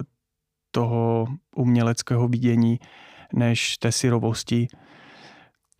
toho 0.71 1.27
uměleckého 1.57 2.29
vidění, 2.29 2.79
než 3.33 3.79
té 3.79 3.93
syrovosti. 3.93 4.69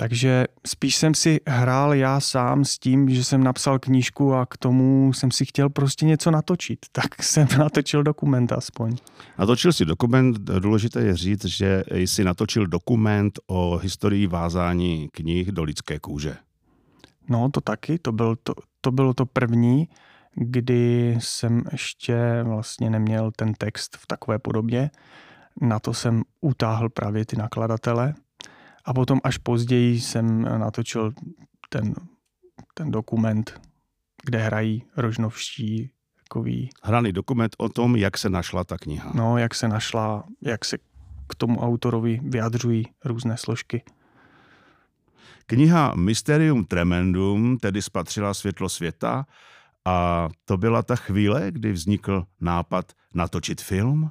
Takže 0.01 0.45
spíš 0.67 0.97
jsem 0.97 1.15
si 1.15 1.41
hrál 1.47 1.95
já 1.95 2.21
sám 2.21 2.65
s 2.65 2.79
tím, 2.79 3.11
že 3.11 3.25
jsem 3.25 3.45
napsal 3.45 3.79
knížku 3.79 4.35
a 4.35 4.47
k 4.47 4.57
tomu 4.57 5.13
jsem 5.13 5.31
si 5.31 5.45
chtěl 5.45 5.69
prostě 5.69 6.07
něco 6.07 6.31
natočit. 6.31 6.79
Tak 6.93 7.23
jsem 7.23 7.47
natočil 7.59 8.03
dokument 8.03 8.53
aspoň. 8.53 8.97
Natočil 9.39 9.73
si 9.73 9.85
dokument, 9.85 10.39
důležité 10.39 11.01
je 11.01 11.17
říct, 11.17 11.45
že 11.45 11.85
jsi 11.91 12.25
natočil 12.25 12.67
dokument 12.67 13.39
o 13.47 13.77
historii 13.77 14.27
vázání 14.27 15.09
knih 15.13 15.53
do 15.53 15.63
lidské 15.63 15.99
kůže. 15.99 16.37
No, 17.29 17.51
to 17.51 17.61
taky, 17.61 17.99
to, 17.99 18.13
byl 18.13 18.37
to, 18.43 18.55
to 18.81 18.91
bylo 18.91 19.15
to 19.15 19.27
první, 19.27 19.89
kdy 20.35 21.17
jsem 21.21 21.63
ještě 21.73 22.43
vlastně 22.43 22.91
neměl 22.91 23.31
ten 23.37 23.55
text 23.55 23.97
v 23.97 24.07
takové 24.07 24.39
podobě. 24.39 24.91
Na 25.61 25.79
to 25.79 25.95
jsem 25.95 26.23
utáhl 26.41 26.89
právě 26.89 27.27
ty 27.27 27.37
nakladatele 27.37 28.15
a 28.89 28.95
potom 28.95 29.21
až 29.25 29.39
později 29.39 30.01
jsem 30.01 30.43
natočil 30.43 31.13
ten, 31.69 31.95
ten 32.75 32.91
dokument, 32.91 33.61
kde 34.25 34.39
hrají 34.39 34.83
rožnovští 34.97 35.91
takový... 36.23 36.71
Hraný 36.83 37.13
dokument 37.13 37.57
o 37.59 37.69
tom, 37.69 37.97
jak 37.97 38.19
se 38.19 38.31
našla 38.31 38.65
ta 38.65 38.79
kniha. 38.79 39.13
No, 39.15 39.39
jak 39.39 39.55
se 39.55 39.69
našla, 39.69 40.25
jak 40.43 40.65
se 40.65 40.79
k 41.29 41.35
tomu 41.37 41.61
autorovi 41.61 42.21
vyjadřují 42.23 42.87
různé 43.05 43.37
složky. 43.37 43.83
Kniha 45.47 45.95
Mysterium 45.95 46.65
Tremendum 46.65 47.59
tedy 47.59 47.83
spatřila 47.83 48.35
světlo 48.35 48.69
světa 48.69 49.27
a 49.85 50.29
to 50.45 50.57
byla 50.57 50.83
ta 50.83 50.97
chvíle, 50.97 51.51
kdy 51.51 51.73
vznikl 51.73 52.25
nápad 52.41 52.93
natočit 53.15 53.61
film? 53.61 54.11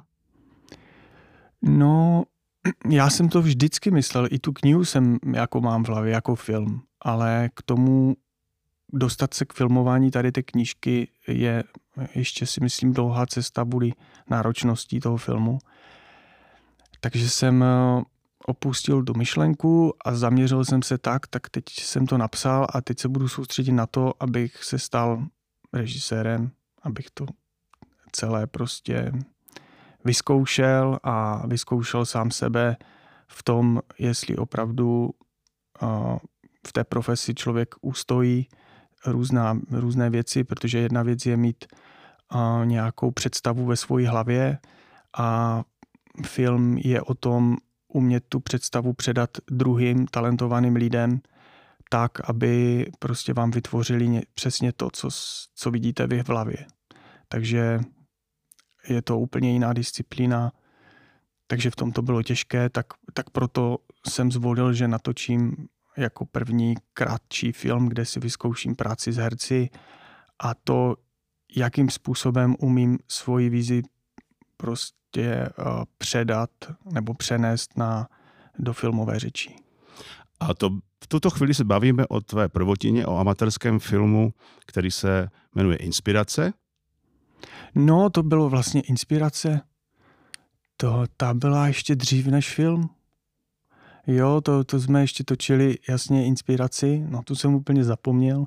No, 1.62 2.24
já 2.90 3.10
jsem 3.10 3.28
to 3.28 3.42
vždycky 3.42 3.90
myslel, 3.90 4.28
i 4.30 4.38
tu 4.38 4.52
knihu 4.52 4.84
jsem 4.84 5.18
jako 5.34 5.60
mám 5.60 5.84
v 5.84 5.88
hlavě 5.88 6.12
jako 6.12 6.34
film, 6.34 6.82
ale 7.00 7.50
k 7.54 7.62
tomu 7.62 8.16
dostat 8.92 9.34
se 9.34 9.44
k 9.44 9.52
filmování 9.52 10.10
tady 10.10 10.32
té 10.32 10.42
knížky 10.42 11.10
je 11.28 11.64
ještě 12.14 12.46
si 12.46 12.60
myslím 12.60 12.92
dlouhá 12.92 13.26
cesta 13.26 13.64
bude 13.64 13.88
náročností 14.30 15.00
toho 15.00 15.16
filmu. 15.16 15.58
Takže 17.00 17.30
jsem 17.30 17.64
opustil 18.46 19.04
tu 19.04 19.14
myšlenku 19.14 19.94
a 20.04 20.14
zaměřil 20.14 20.64
jsem 20.64 20.82
se 20.82 20.98
tak, 20.98 21.26
tak 21.26 21.50
teď 21.50 21.64
jsem 21.70 22.06
to 22.06 22.18
napsal 22.18 22.66
a 22.72 22.80
teď 22.80 22.98
se 22.98 23.08
budu 23.08 23.28
soustředit 23.28 23.72
na 23.72 23.86
to, 23.86 24.12
abych 24.20 24.64
se 24.64 24.78
stal 24.78 25.26
režisérem, 25.72 26.50
abych 26.82 27.06
to 27.14 27.26
celé 28.12 28.46
prostě 28.46 29.12
vyzkoušel 30.04 30.98
a 31.02 31.46
vyzkoušel 31.46 32.06
sám 32.06 32.30
sebe 32.30 32.76
v 33.26 33.42
tom, 33.42 33.80
jestli 33.98 34.36
opravdu 34.36 35.10
v 36.66 36.72
té 36.72 36.84
profesi 36.84 37.34
člověk 37.34 37.74
ustojí 37.80 38.48
různá, 39.06 39.58
různé 39.70 40.10
věci, 40.10 40.44
protože 40.44 40.78
jedna 40.78 41.02
věc 41.02 41.26
je 41.26 41.36
mít 41.36 41.64
nějakou 42.64 43.10
představu 43.10 43.66
ve 43.66 43.76
své 43.76 44.08
hlavě 44.08 44.58
a 45.18 45.62
film 46.26 46.78
je 46.78 47.02
o 47.02 47.14
tom 47.14 47.56
umět 47.88 48.24
tu 48.28 48.40
představu 48.40 48.92
předat 48.92 49.30
druhým 49.50 50.06
talentovaným 50.06 50.76
lidem 50.76 51.20
tak, 51.90 52.30
aby 52.30 52.86
prostě 52.98 53.32
vám 53.32 53.50
vytvořili 53.50 54.22
přesně 54.34 54.72
to, 54.72 54.90
co, 54.90 55.08
co 55.54 55.70
vidíte 55.70 56.06
vy 56.06 56.22
v 56.22 56.28
hlavě. 56.28 56.66
Takže 57.28 57.80
je 58.88 59.02
to 59.02 59.18
úplně 59.18 59.52
jiná 59.52 59.72
disciplína, 59.72 60.52
takže 61.46 61.70
v 61.70 61.76
tom 61.76 61.92
to 61.92 62.02
bylo 62.02 62.22
těžké, 62.22 62.68
tak, 62.68 62.86
tak 63.12 63.30
proto 63.30 63.78
jsem 64.08 64.32
zvolil, 64.32 64.72
že 64.72 64.88
natočím 64.88 65.68
jako 65.96 66.26
první 66.26 66.74
krátší 66.94 67.52
film, 67.52 67.88
kde 67.88 68.04
si 68.04 68.20
vyzkouším 68.20 68.76
práci 68.76 69.12
s 69.12 69.16
herci 69.16 69.70
a 70.38 70.54
to, 70.54 70.96
jakým 71.56 71.90
způsobem 71.90 72.54
umím 72.58 72.98
svoji 73.08 73.48
vizi 73.48 73.82
prostě 74.56 75.48
uh, 75.58 75.82
předat 75.98 76.50
nebo 76.92 77.14
přenést 77.14 77.76
na, 77.76 78.08
do 78.58 78.72
filmové 78.72 79.18
řeči. 79.18 79.56
A 80.40 80.54
to 80.54 80.70
v 81.04 81.06
tuto 81.08 81.30
chvíli 81.30 81.54
se 81.54 81.64
bavíme 81.64 82.06
o 82.06 82.20
tvé 82.20 82.48
prvotině, 82.48 83.06
o 83.06 83.18
amatérském 83.18 83.78
filmu, 83.78 84.32
který 84.66 84.90
se 84.90 85.28
jmenuje 85.54 85.76
Inspirace. 85.76 86.52
No, 87.74 88.10
to 88.10 88.22
bylo 88.22 88.48
vlastně 88.48 88.80
Inspirace. 88.80 89.60
To, 90.76 91.04
ta 91.16 91.34
byla 91.34 91.66
ještě 91.66 91.94
dřív 91.96 92.26
než 92.26 92.54
film. 92.54 92.90
Jo, 94.06 94.40
to, 94.40 94.64
to 94.64 94.80
jsme 94.80 95.00
ještě 95.00 95.24
točili 95.24 95.78
jasně 95.88 96.26
Inspiraci, 96.26 97.04
no 97.08 97.22
tu 97.22 97.34
jsem 97.34 97.54
úplně 97.54 97.84
zapomněl. 97.84 98.46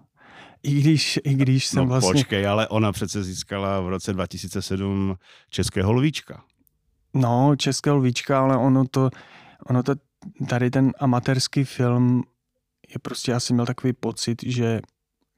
I 0.64 0.82
když, 0.82 1.20
i 1.24 1.34
když 1.34 1.68
jsem 1.68 1.80
no, 1.80 1.86
vlastně... 1.86 2.14
počkej, 2.14 2.48
ale 2.48 2.68
ona 2.68 2.92
přece 2.92 3.24
získala 3.24 3.82
v 3.82 3.90
roce 3.90 4.14
2007 4.14 5.16
Českého 5.50 5.94
lvíčka. 5.94 6.44
No, 7.14 7.56
Českého 7.56 7.98
lvíčka, 7.98 8.40
ale 8.40 8.58
ono 8.58 8.88
to, 8.88 9.10
ono 9.70 9.84
to, 9.84 9.94
tady 10.50 10.72
ten 10.72 10.92
amatérský 11.00 11.64
film 11.64 12.24
je 12.94 13.00
prostě, 13.02 13.32
já 13.32 13.40
jsem 13.40 13.56
měl 13.56 13.66
takový 13.66 13.94
pocit, 13.94 14.44
že 14.46 14.82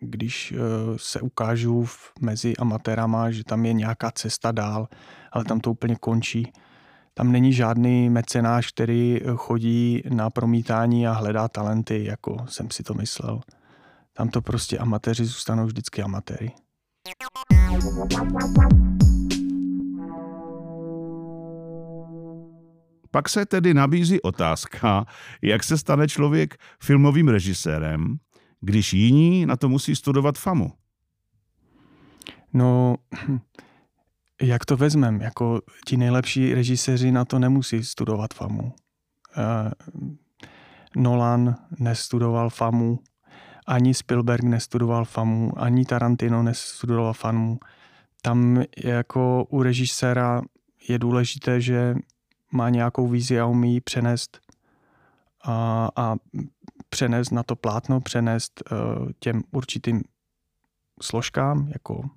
když 0.03 0.51
eh, 0.51 0.57
se 0.97 1.21
ukážu 1.21 1.85
mezi 2.21 2.55
amatérama, 2.57 3.31
že 3.31 3.43
tam 3.43 3.65
je 3.65 3.73
nějaká 3.73 4.11
cesta 4.11 4.51
dál, 4.51 4.87
ale 5.31 5.43
tam 5.43 5.59
to 5.59 5.71
úplně 5.71 5.95
končí. 5.95 6.53
Tam 7.13 7.31
není 7.31 7.53
žádný 7.53 8.09
mecenáš, 8.09 8.71
který 8.71 9.21
eh, 9.21 9.31
chodí 9.35 10.03
na 10.09 10.29
promítání 10.29 11.07
a 11.07 11.11
hledá 11.11 11.47
talenty, 11.47 12.05
jako 12.05 12.37
jsem 12.49 12.71
si 12.71 12.83
to 12.83 12.93
myslel. 12.93 13.41
Tam 14.13 14.29
to 14.29 14.41
prostě 14.41 14.77
amatéři 14.77 15.25
zůstanou 15.25 15.65
vždycky 15.65 16.01
amatéry. 16.01 16.51
Pak 23.11 23.29
se 23.29 23.45
tedy 23.45 23.73
nabízí 23.73 24.21
otázka, 24.21 25.05
jak 25.41 25.63
se 25.63 25.77
stane 25.77 26.07
člověk 26.07 26.57
filmovým 26.83 27.27
režisérem 27.27 28.17
když 28.63 28.93
jiní 28.93 29.45
na 29.45 29.55
to 29.55 29.69
musí 29.69 29.95
studovat 29.95 30.37
FAMu. 30.37 30.71
No, 32.53 32.95
jak 34.41 34.65
to 34.65 34.77
vezmem? 34.77 35.21
Jako 35.21 35.61
ti 35.85 35.97
nejlepší 35.97 36.53
režiséři 36.53 37.11
na 37.11 37.25
to 37.25 37.39
nemusí 37.39 37.83
studovat 37.83 38.33
FAMu. 38.33 38.63
Uh, 38.63 38.71
Nolan 40.95 41.55
nestudoval 41.79 42.49
FAMu, 42.49 42.99
ani 43.67 43.93
Spielberg 43.93 44.43
nestudoval 44.43 45.05
FAMu, 45.05 45.51
ani 45.59 45.85
Tarantino 45.85 46.43
nestudoval 46.43 47.13
FAMu. 47.13 47.59
Tam 48.21 48.63
jako 48.83 49.47
u 49.49 49.63
režiséra 49.63 50.41
je 50.89 50.99
důležité, 50.99 51.61
že 51.61 51.95
má 52.51 52.69
nějakou 52.69 53.07
vizi 53.07 53.39
a 53.39 53.45
umí 53.45 53.81
přenést 53.81 54.39
a, 55.43 55.89
a 55.95 56.15
přenést 56.93 57.31
na 57.31 57.43
to 57.43 57.55
plátno, 57.55 58.01
přenést 58.01 58.63
uh, 58.71 59.09
těm 59.19 59.43
určitým 59.51 60.01
složkám, 61.01 61.67
jako 61.67 62.09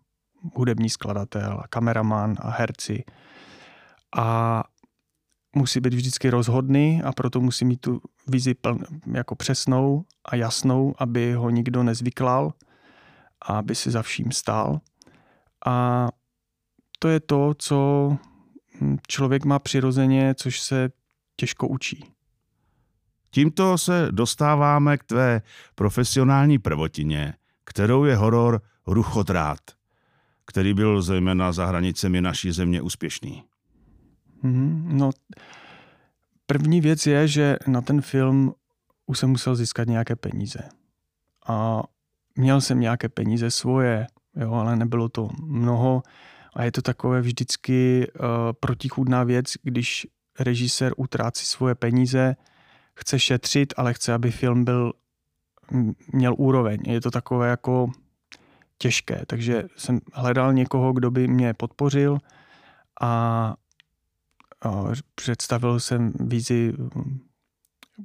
hudební 0.55 0.91
skladatel, 0.91 1.63
kameraman 1.71 2.37
a 2.41 2.51
herci. 2.51 3.05
A 4.17 4.65
musí 5.57 5.81
být 5.81 5.95
vždycky 5.95 6.31
rozhodný 6.31 7.03
a 7.03 7.13
proto 7.13 7.41
musí 7.41 7.65
mít 7.65 7.81
tu 7.81 8.01
vizi 8.29 8.55
pln, 8.55 8.79
jako 9.13 9.35
přesnou 9.35 10.05
a 10.25 10.37
jasnou, 10.37 10.95
aby 10.99 11.33
ho 11.33 11.51
nikdo 11.51 11.83
nezvyklal 11.83 12.53
a 13.43 13.59
aby 13.59 13.75
si 13.75 13.91
za 13.91 14.03
vším 14.03 14.33
stál. 14.33 14.81
A 15.67 16.09
to 16.99 17.09
je 17.09 17.21
to, 17.21 17.55
co 17.59 18.17
člověk 19.09 19.45
má 19.45 19.59
přirozeně, 19.59 20.35
což 20.35 20.61
se 20.61 20.91
těžko 21.37 21.69
učí. 21.69 22.16
Tímto 23.37 23.79
se 23.79 24.09
dostáváme 24.11 24.99
k 24.99 25.05
tvé 25.05 25.43
profesionální 25.75 26.59
prvotině, 26.59 27.35
kterou 27.65 28.05
je 28.05 28.17
horor 28.17 28.63
Ruchodrát, 28.87 29.59
který 30.47 30.75
byl 30.75 31.03
zejména 31.03 31.53
za 31.53 31.67
hranicemi 31.67 32.21
naší 32.21 32.53
země 32.53 32.83
úspěšný. 32.83 33.45
Hmm, 34.43 34.89
no, 34.93 35.11
první 36.47 36.81
věc 36.81 37.07
je, 37.07 37.29
že 37.29 37.57
na 37.67 37.81
ten 37.81 38.01
film 38.01 38.55
už 39.07 39.19
jsem 39.19 39.31
musel 39.31 39.57
získat 39.57 39.89
nějaké 39.89 40.17
peníze. 40.17 40.69
A 41.47 41.83
měl 42.37 42.61
jsem 42.61 42.81
nějaké 42.81 43.09
peníze 43.09 43.51
svoje, 43.51 44.07
jo, 44.37 44.53
ale 44.53 44.77
nebylo 44.77 45.09
to 45.09 45.29
mnoho. 45.43 46.03
A 46.55 46.65
je 46.65 46.73
to 46.73 46.83
takové 46.83 47.21
vždycky 47.21 48.07
uh, 48.07 48.27
protichůdná 48.61 49.25
věc, 49.25 49.53
když 49.63 50.07
režisér 50.41 50.93
utrácí 50.97 51.47
svoje 51.47 51.75
peníze, 51.75 52.37
chce 52.99 53.19
šetřit, 53.19 53.75
ale 53.77 53.95
chce, 53.95 54.13
aby 54.13 54.31
film 54.31 54.65
byl 54.65 54.93
měl 56.13 56.35
úroveň. 56.39 56.81
Je 56.87 57.01
to 57.01 57.11
takové 57.11 57.49
jako 57.49 57.91
těžké, 58.79 59.23
takže 59.27 59.65
jsem 59.77 60.01
hledal 60.13 60.53
někoho, 60.53 60.93
kdo 60.93 61.11
by 61.11 61.29
mě 61.29 61.55
podpořil 61.55 62.19
a, 63.01 63.55
představil 65.15 65.81
jsem 65.81 66.13
vízi 66.21 66.73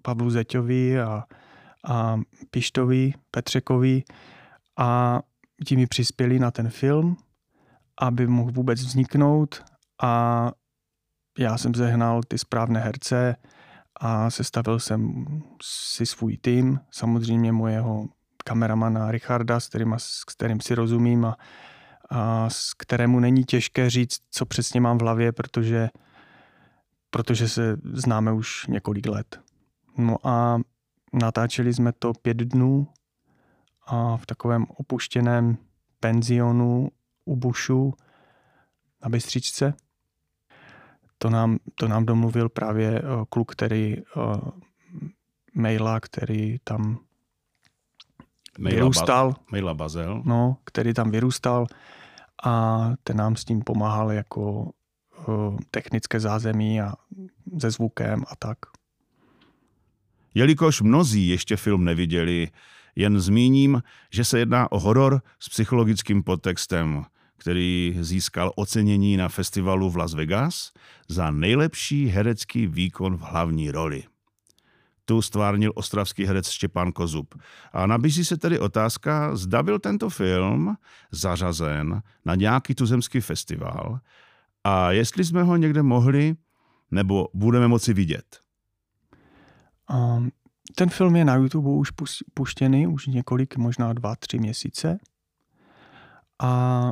Pavlu 0.01 0.29
Zeťovi 0.29 1.01
a, 1.01 1.24
a 1.88 2.19
Pištovi, 2.51 3.13
Petřekovi 3.31 4.03
a 4.77 5.19
ti 5.65 5.75
mi 5.75 5.88
přispěli 5.88 6.39
na 6.39 6.51
ten 6.51 6.69
film, 6.69 7.17
aby 7.98 8.27
mohl 8.27 8.51
vůbec 8.51 8.81
vzniknout 8.81 9.63
a 10.01 10.51
já 11.39 11.57
jsem 11.57 11.75
zehnal 11.75 12.21
ty 12.27 12.38
správné 12.38 12.79
herce 12.79 13.36
a 14.01 14.29
sestavil 14.29 14.79
jsem 14.79 15.25
si 15.62 16.05
svůj 16.05 16.38
tým, 16.38 16.79
samozřejmě 16.92 17.51
mojeho 17.51 18.07
kameramana 18.44 19.11
Richarda, 19.11 19.59
s 19.59 19.68
kterým, 19.68 19.94
s 19.98 20.24
kterým 20.24 20.61
si 20.61 20.75
rozumím 20.75 21.25
a, 21.25 21.37
a 22.09 22.50
s 22.50 22.74
kterému 22.74 23.20
není 23.20 23.44
těžké 23.44 23.90
říct, 23.90 24.20
co 24.31 24.46
přesně 24.46 24.81
mám 24.81 24.98
v 24.98 25.01
hlavě, 25.01 25.31
protože, 25.31 25.90
protože 27.09 27.50
se 27.50 27.77
známe 27.83 28.33
už 28.33 28.68
několik 28.68 29.07
let. 29.07 29.40
No 29.98 30.18
a 30.24 30.59
natáčeli 31.14 31.74
jsme 31.74 31.92
to 31.92 32.14
pět 32.14 32.37
dnů 32.37 32.87
a 33.87 34.18
v 34.18 34.25
takovém 34.25 34.66
opuštěném 34.70 35.57
penzionu 36.00 36.90
u 37.25 37.35
Bušu 37.35 37.94
na 39.03 39.09
Bystřičce. 39.09 39.74
To 41.22 41.29
nám, 41.29 41.57
to 41.75 41.88
nám 41.88 42.05
domluvil 42.05 42.50
právě 42.50 43.01
uh, 43.01 43.24
kluk, 43.29 43.51
který 43.51 43.96
uh, 44.16 44.40
maila, 45.53 46.00
který 46.00 46.57
tam 46.64 47.00
Maila 48.60 48.75
vyrůstal. 48.75 49.29
Ba- 49.29 49.38
Maila 49.51 49.74
Bazel. 49.74 50.24
No, 50.25 50.57
který 50.64 50.94
tam 50.94 51.12
vyrůstal 51.12 51.66
a 52.44 52.81
ten 53.03 53.18
nám 53.18 53.36
s 53.36 53.46
tím 53.46 53.62
pomáhal 53.62 54.12
jako 54.12 54.72
uh, 55.27 55.57
technické 55.72 56.20
zázemí 56.20 56.81
a 56.81 56.94
se 57.60 57.72
zvukem 57.72 58.24
a 58.27 58.36
tak. 58.36 58.57
Jelikož 60.34 60.81
mnozí 60.81 61.27
ještě 61.27 61.55
film 61.57 61.86
neviděli, 61.86 62.48
jen 62.96 63.20
zmíním, 63.20 63.84
že 64.10 64.24
se 64.25 64.40
jedná 64.40 64.72
o 64.72 64.79
horor 64.79 65.22
s 65.40 65.50
psychologickým 65.50 66.24
podtextem, 66.24 67.03
který 67.42 67.98
získal 68.00 68.51
ocenění 68.56 69.18
na 69.18 69.30
festivalu 69.30 69.90
v 69.90 69.98
Las 69.98 70.14
Vegas 70.14 70.72
za 71.10 71.32
nejlepší 71.32 72.08
herecký 72.08 72.68
výkon 72.68 73.18
v 73.18 73.22
hlavní 73.22 73.72
roli. 73.72 74.04
Tu 75.06 75.22
stvárnil 75.22 75.72
ostravský 75.75 76.25
herec 76.25 76.50
Štěpán 76.50 76.92
Kozub. 76.92 77.36
A 77.74 77.86
nabízí 77.86 78.25
se 78.25 78.38
tedy 78.38 78.60
otázka, 78.60 79.36
zda 79.36 79.64
byl 79.64 79.80
tento 79.80 80.10
film 80.10 80.75
zařazen 81.12 82.01
na 82.25 82.36
nějaký 82.36 82.75
tuzemský 82.75 83.22
festival 83.22 84.00
a 84.64 84.92
jestli 84.92 85.25
jsme 85.25 85.44
ho 85.44 85.58
někde 85.58 85.84
mohli 85.84 86.36
nebo 86.92 87.27
budeme 87.34 87.68
moci 87.68 87.94
vidět. 87.94 88.40
Um, 89.94 90.32
ten 90.75 90.90
film 90.90 91.16
je 91.16 91.25
na 91.25 91.36
YouTube 91.36 91.70
už 91.70 91.92
puštěný, 92.34 92.88
už 92.88 93.08
několik, 93.08 93.58
možná 93.58 93.94
dva, 93.94 94.16
tři 94.16 94.38
měsíce. 94.40 94.98
A 96.40 96.92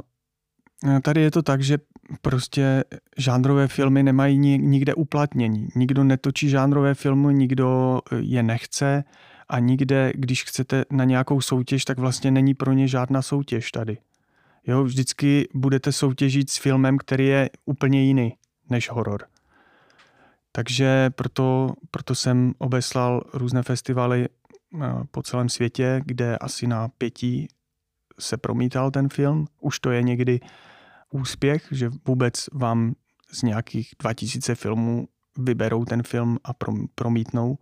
tady 1.01 1.21
je 1.21 1.31
to 1.31 1.41
tak, 1.41 1.63
že 1.63 1.77
prostě 2.21 2.83
žánrové 3.17 3.67
filmy 3.67 4.03
nemají 4.03 4.37
nikde 4.57 4.93
uplatnění. 4.93 5.67
Nikdo 5.75 6.03
netočí 6.03 6.49
žánrové 6.49 6.93
filmy, 6.93 7.33
nikdo 7.33 7.99
e, 8.11 8.15
je 8.19 8.43
nechce 8.43 9.03
a 9.49 9.59
nikde, 9.59 10.11
když 10.15 10.43
chcete 10.43 10.85
na 10.91 11.03
nějakou 11.03 11.41
soutěž, 11.41 11.85
tak 11.85 11.99
vlastně 11.99 12.31
není 12.31 12.53
pro 12.53 12.73
ně 12.73 12.87
žádná 12.87 13.21
soutěž 13.21 13.71
tady. 13.71 13.97
Jo, 14.67 14.83
vždycky 14.83 15.47
budete 15.53 15.91
soutěžit 15.91 16.49
s 16.49 16.57
filmem, 16.57 16.97
který 16.97 17.27
je 17.27 17.49
úplně 17.65 18.03
jiný 18.03 18.33
než 18.69 18.89
horor. 18.89 19.25
Takže 20.51 21.09
proto, 21.09 21.73
proto 21.91 22.15
jsem 22.15 22.53
obeslal 22.57 23.21
různé 23.33 23.63
festivaly 23.63 24.25
eh, 24.25 24.87
po 25.11 25.23
celém 25.23 25.49
světě, 25.49 26.01
kde 26.05 26.37
asi 26.37 26.67
na 26.67 26.87
pěti 26.87 27.47
se 28.19 28.37
promítal 28.37 28.91
ten 28.91 29.09
film. 29.09 29.47
Už 29.61 29.79
to 29.79 29.91
je 29.91 30.03
někdy 30.03 30.39
úspěch, 31.13 31.67
že 31.71 31.89
vůbec 32.07 32.49
vám 32.53 32.93
z 33.31 33.43
nějakých 33.43 33.93
2000 33.99 34.55
filmů 34.55 35.07
vyberou 35.37 35.85
ten 35.85 36.03
film 36.03 36.37
a 36.43 36.51
promítnou. 36.95 37.57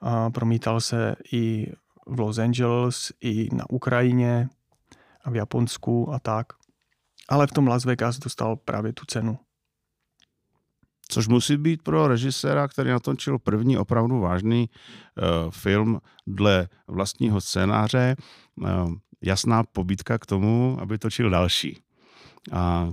A 0.00 0.30
promítal 0.30 0.80
se 0.80 1.16
i 1.32 1.72
v 2.06 2.20
Los 2.20 2.38
Angeles, 2.38 3.12
i 3.20 3.48
na 3.52 3.70
Ukrajině 3.70 4.48
a 5.24 5.30
v 5.30 5.36
Japonsku 5.36 6.12
a 6.12 6.18
tak. 6.18 6.46
Ale 7.28 7.46
v 7.46 7.52
tom 7.52 7.66
Las 7.66 7.84
Vegas 7.84 8.18
dostal 8.18 8.56
právě 8.56 8.92
tu 8.92 9.04
cenu. 9.06 9.38
Což 11.08 11.28
musí 11.28 11.56
být 11.56 11.82
pro 11.82 12.08
režiséra, 12.08 12.68
který 12.68 12.90
natočil 12.90 13.38
první 13.38 13.78
opravdu 13.78 14.20
vážný 14.20 14.68
uh, 14.68 15.50
film 15.50 16.00
dle 16.26 16.68
vlastního 16.88 17.40
scénáře, 17.40 18.16
uh, 18.56 18.92
jasná 19.22 19.62
pobídka 19.62 20.18
k 20.18 20.26
tomu, 20.26 20.76
aby 20.80 20.98
točil 20.98 21.30
další. 21.30 21.82
A 22.52 22.92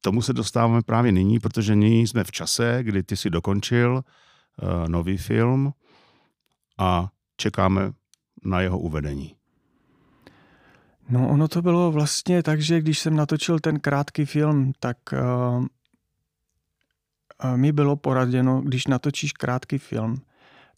tomu 0.00 0.22
se 0.22 0.32
dostáváme 0.32 0.82
právě 0.82 1.12
nyní, 1.12 1.38
protože 1.38 1.76
nyní 1.76 2.06
jsme 2.06 2.24
v 2.24 2.30
čase, 2.30 2.78
kdy 2.82 3.02
ty 3.02 3.16
si 3.16 3.30
dokončil 3.30 3.94
uh, 3.94 4.88
nový 4.88 5.16
film 5.16 5.72
a 6.78 7.08
čekáme 7.36 7.92
na 8.44 8.60
jeho 8.60 8.78
uvedení. 8.78 9.34
No 11.08 11.28
ono 11.28 11.48
to 11.48 11.62
bylo 11.62 11.92
vlastně 11.92 12.42
tak, 12.42 12.60
že 12.60 12.80
když 12.80 12.98
jsem 12.98 13.16
natočil 13.16 13.58
ten 13.58 13.80
krátký 13.80 14.24
film, 14.24 14.72
tak 14.80 14.98
uh, 15.12 15.66
mi 17.56 17.72
bylo 17.72 17.96
poraděno, 17.96 18.60
když 18.60 18.86
natočíš 18.86 19.32
krátký 19.32 19.78
film, 19.78 20.16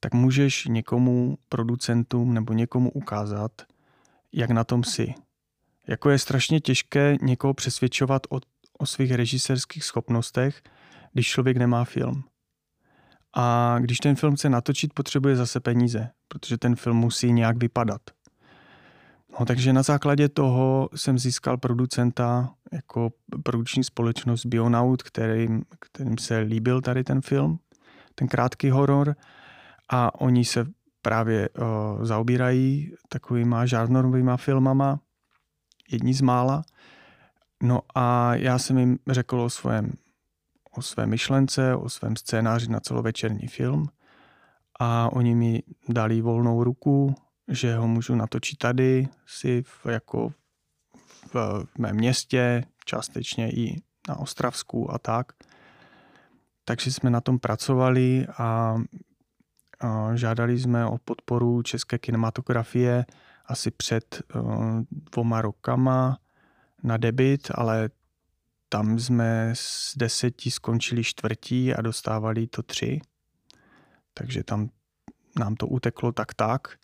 tak 0.01 0.15
můžeš 0.15 0.67
někomu, 0.67 1.39
producentům 1.49 2.35
nebo 2.35 2.53
někomu 2.53 2.91
ukázat, 2.91 3.53
jak 4.39 4.51
na 4.51 4.65
tom 4.65 4.85
si. 4.85 5.15
Jako 5.87 6.11
je 6.11 6.19
strašně 6.19 6.61
těžké 6.61 7.17
někoho 7.23 7.55
přesvědčovat 7.55 8.23
o, 8.31 8.41
o 8.79 8.87
svých 8.87 9.13
režisérských 9.13 9.85
schopnostech, 9.85 10.63
když 11.13 11.29
člověk 11.29 11.57
nemá 11.57 11.85
film. 11.85 12.25
A 13.37 13.77
když 13.81 13.99
ten 13.99 14.17
film 14.17 14.37
chce 14.37 14.49
natočit, 14.49 14.95
potřebuje 14.95 15.37
zase 15.37 15.61
peníze, 15.61 16.11
protože 16.29 16.59
ten 16.59 16.77
film 16.77 16.97
musí 16.97 17.33
nějak 17.33 17.57
vypadat. 17.57 18.01
No, 19.41 19.47
takže 19.47 19.73
na 19.73 19.83
základě 19.83 20.29
toho 20.29 20.89
jsem 20.95 21.19
získal 21.19 21.57
producenta 21.59 22.55
jako 22.73 23.11
produkční 23.43 23.85
společnost 23.85 24.47
Bionaut, 24.47 25.03
kterým, 25.03 25.63
kterým 25.81 26.19
se 26.19 26.39
líbil 26.39 26.81
tady 26.81 27.05
ten 27.05 27.21
film, 27.21 27.59
ten 28.15 28.29
krátký 28.29 28.71
horor. 28.71 29.17
A 29.91 30.21
oni 30.21 30.45
se 30.45 30.67
právě 31.03 31.49
uh, 31.49 32.05
zaobírají 32.05 32.93
takovýma 33.09 33.67
žárnorovýma 33.67 34.37
filmama, 34.37 35.01
jedni 35.91 36.15
z 36.15 36.21
mála. 36.21 36.63
No 37.63 37.81
a 37.95 38.35
já 38.35 38.59
jsem 38.59 38.79
jim 38.79 38.99
řekl 39.09 39.41
o 39.41 39.51
svém 39.51 39.93
o 40.79 40.83
své 40.83 41.07
myšlence, 41.07 41.75
o 41.75 41.89
svém 41.89 42.17
scénáři 42.17 42.71
na 42.71 42.81
celovečerní 42.81 43.47
film 43.47 43.89
a 44.81 45.13
oni 45.13 45.35
mi 45.35 45.63
dali 45.89 46.21
volnou 46.21 46.65
ruku, 46.65 47.15
že 47.49 47.77
ho 47.77 47.89
můžu 47.89 48.15
natočit 48.15 48.59
tady 48.59 49.09
si 49.27 49.63
v, 49.63 49.87
jako 49.87 50.33
v, 51.35 51.35
v 51.65 51.79
mém 51.79 51.97
městě, 51.97 52.65
částečně 52.85 53.51
i 53.51 53.83
na 54.09 54.17
Ostravsku 54.17 54.93
a 54.93 54.99
tak. 54.99 55.33
Takže 56.65 56.93
jsme 56.93 57.11
na 57.11 57.21
tom 57.21 57.39
pracovali 57.39 58.27
a 58.39 58.77
žádali 60.15 60.59
jsme 60.59 60.87
o 60.87 60.99
podporu 60.99 61.63
české 61.63 61.99
kinematografie 61.99 63.05
asi 63.47 63.71
před 63.71 64.23
uh, 64.35 64.81
dvoma 64.91 65.43
rokama 65.43 66.19
na 66.83 66.97
debit, 66.97 67.49
ale 67.55 67.91
tam 68.69 68.99
jsme 68.99 69.51
z 69.55 69.97
deseti 69.97 70.51
skončili 70.51 71.05
čtvrtí 71.05 71.75
a 71.75 71.83
dostávali 71.83 72.47
to 72.47 72.63
tři. 72.63 73.01
Takže 74.15 74.45
tam 74.45 74.71
nám 75.39 75.55
to 75.55 75.67
uteklo 75.67 76.13
tak 76.13 76.35
tak. 76.35 76.79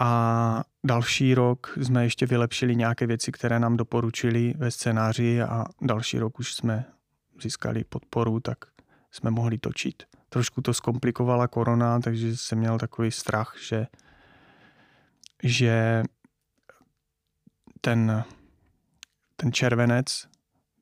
A 0.00 0.64
další 0.84 1.34
rok 1.34 1.78
jsme 1.80 2.04
ještě 2.04 2.26
vylepšili 2.26 2.76
nějaké 2.76 3.06
věci, 3.06 3.32
které 3.32 3.60
nám 3.60 3.76
doporučili 3.76 4.54
ve 4.56 4.70
scénáři 4.70 5.42
a 5.42 5.64
další 5.80 6.18
rok 6.18 6.38
už 6.38 6.54
jsme 6.54 6.84
získali 7.42 7.84
podporu, 7.84 8.40
tak 8.40 8.58
jsme 9.10 9.30
mohli 9.30 9.58
točit. 9.58 10.02
Trošku 10.36 10.62
to 10.62 10.74
zkomplikovala 10.74 11.48
korona, 11.48 12.00
takže 12.00 12.36
jsem 12.36 12.58
měl 12.58 12.78
takový 12.78 13.10
strach, 13.10 13.56
že, 13.68 13.86
že 15.42 16.02
ten, 17.80 18.24
ten 19.36 19.52
červenec 19.52 20.28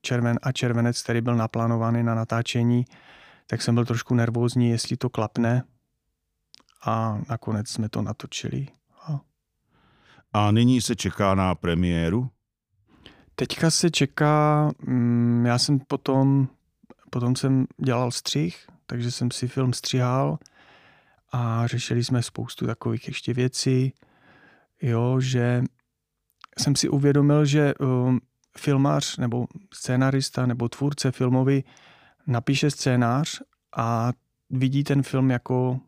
červen 0.04 0.38
a 0.42 0.52
červenec, 0.52 1.02
který 1.02 1.20
byl 1.20 1.36
naplánovaný 1.36 2.02
na 2.02 2.14
natáčení, 2.14 2.84
tak 3.46 3.62
jsem 3.62 3.74
byl 3.74 3.84
trošku 3.84 4.14
nervózní, 4.14 4.70
jestli 4.70 4.96
to 4.96 5.10
klapne. 5.10 5.62
A 6.86 7.20
nakonec 7.28 7.68
jsme 7.68 7.88
to 7.88 8.02
natočili. 8.02 8.68
A, 9.02 9.20
a 10.32 10.50
nyní 10.50 10.80
se 10.80 10.96
čeká 10.96 11.34
na 11.34 11.54
premiéru? 11.54 12.30
Teďka 13.34 13.70
se 13.70 13.90
čeká, 13.90 14.70
mm, 14.86 15.46
já 15.46 15.58
jsem 15.58 15.78
potom, 15.78 16.48
potom 17.10 17.36
jsem 17.36 17.66
dělal 17.84 18.10
střih, 18.10 18.66
takže 18.86 19.10
jsem 19.10 19.30
si 19.30 19.48
film 19.48 19.72
střihal 19.72 20.38
a 21.32 21.66
řešili 21.66 22.04
jsme 22.04 22.22
spoustu 22.22 22.66
takových 22.66 23.08
ještě 23.08 23.34
věcí, 23.34 23.92
jo, 24.82 25.20
že 25.20 25.62
jsem 26.58 26.76
si 26.76 26.88
uvědomil, 26.88 27.44
že 27.44 27.74
um, 27.74 28.20
filmář 28.58 29.16
nebo 29.16 29.46
scénarista 29.74 30.46
nebo 30.46 30.68
tvůrce 30.68 31.12
filmový 31.12 31.64
napíše 32.26 32.70
scénář 32.70 33.40
a 33.76 34.12
vidí 34.50 34.84
ten 34.84 35.02
film 35.02 35.30
jako 35.30 35.80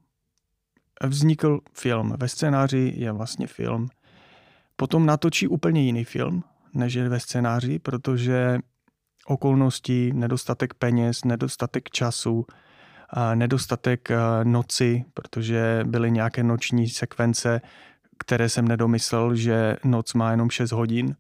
vznikl 1.03 1.61
film. 1.73 2.15
Ve 2.19 2.29
scénáři 2.29 2.93
je 2.97 3.13
vlastně 3.13 3.47
film. 3.47 3.89
Potom 4.77 5.07
natočí 5.07 5.49
úplně 5.49 5.83
jiný 5.83 6.05
film, 6.05 6.45
než 6.75 6.95
je 6.95 7.09
ve 7.09 7.21
scénáři, 7.21 7.79
protože 7.79 8.59
okolnosti, 9.27 10.13
nedostatek 10.15 10.75
peněz, 10.75 11.25
nedostatek 11.25 11.91
času, 11.91 12.47
nedostatek 13.35 14.09
noci, 14.45 15.05
protože 15.15 15.81
byly 15.87 16.11
nějaké 16.11 16.43
noční 16.43 16.89
sekvence, 16.89 17.61
které 18.19 18.49
jsem 18.49 18.69
nedomyslel, 18.69 19.35
že 19.35 19.77
noc 19.85 20.15
má 20.15 20.31
jenom 20.31 20.51
6 20.51 20.73
hodin 20.73 21.17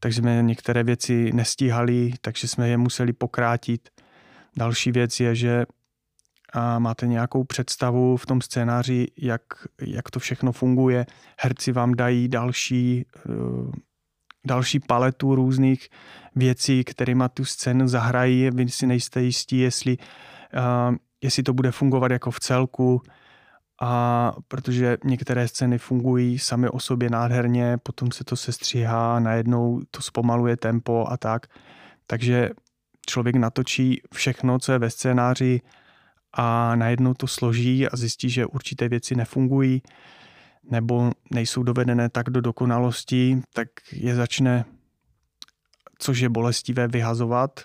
takže 0.00 0.20
jsme 0.20 0.42
některé 0.42 0.82
věci 0.82 1.32
nestíhali, 1.32 2.12
takže 2.20 2.48
jsme 2.48 2.68
je 2.68 2.76
museli 2.76 3.12
pokrátit. 3.12 3.88
Další 4.56 4.92
věc 4.92 5.20
je, 5.20 5.34
že 5.34 5.66
máte 6.78 7.06
nějakou 7.06 7.44
představu 7.44 8.16
v 8.16 8.26
tom 8.26 8.40
scénáři, 8.40 9.06
jak, 9.18 9.42
jak 9.80 10.10
to 10.10 10.20
všechno 10.20 10.52
funguje. 10.52 11.06
Herci 11.38 11.72
vám 11.72 11.94
dají 11.94 12.28
další, 12.28 13.04
uh, 13.28 13.72
další 14.46 14.80
paletu 14.80 15.34
různých 15.34 15.88
věcí, 16.36 16.84
kterými 16.84 17.24
tu 17.34 17.44
scénu 17.44 17.88
zahrají. 17.88 18.50
Vy 18.50 18.68
si 18.68 18.86
nejste 18.86 19.22
jistí, 19.22 19.58
jestli, 19.58 19.96
jestli 21.22 21.42
to 21.42 21.52
bude 21.52 21.70
fungovat 21.70 22.10
jako 22.10 22.30
v 22.30 22.40
celku 22.40 23.02
a 23.82 24.32
protože 24.48 24.96
některé 25.04 25.48
scény 25.48 25.78
fungují 25.78 26.38
sami 26.38 26.68
o 26.68 26.80
sobě 26.80 27.10
nádherně, 27.10 27.78
potom 27.82 28.12
se 28.12 28.24
to 28.24 28.36
sestříhá, 28.36 29.20
najednou 29.20 29.80
to 29.90 30.02
zpomaluje 30.02 30.56
tempo 30.56 31.06
a 31.08 31.16
tak. 31.16 31.46
Takže 32.06 32.50
člověk 33.06 33.36
natočí 33.36 34.02
všechno, 34.14 34.58
co 34.58 34.72
je 34.72 34.78
ve 34.78 34.90
scénáři 34.90 35.60
a 36.32 36.74
najednou 36.74 37.14
to 37.14 37.26
složí 37.26 37.88
a 37.88 37.96
zjistí, 37.96 38.30
že 38.30 38.46
určité 38.46 38.88
věci 38.88 39.14
nefungují 39.14 39.82
nebo 40.70 41.12
nejsou 41.30 41.62
dovedené 41.62 42.08
tak 42.08 42.30
do 42.30 42.40
dokonalosti, 42.40 43.42
tak 43.54 43.68
je 43.92 44.14
začne, 44.14 44.64
což 45.98 46.18
je 46.18 46.28
bolestivé, 46.28 46.88
vyhazovat 46.88 47.60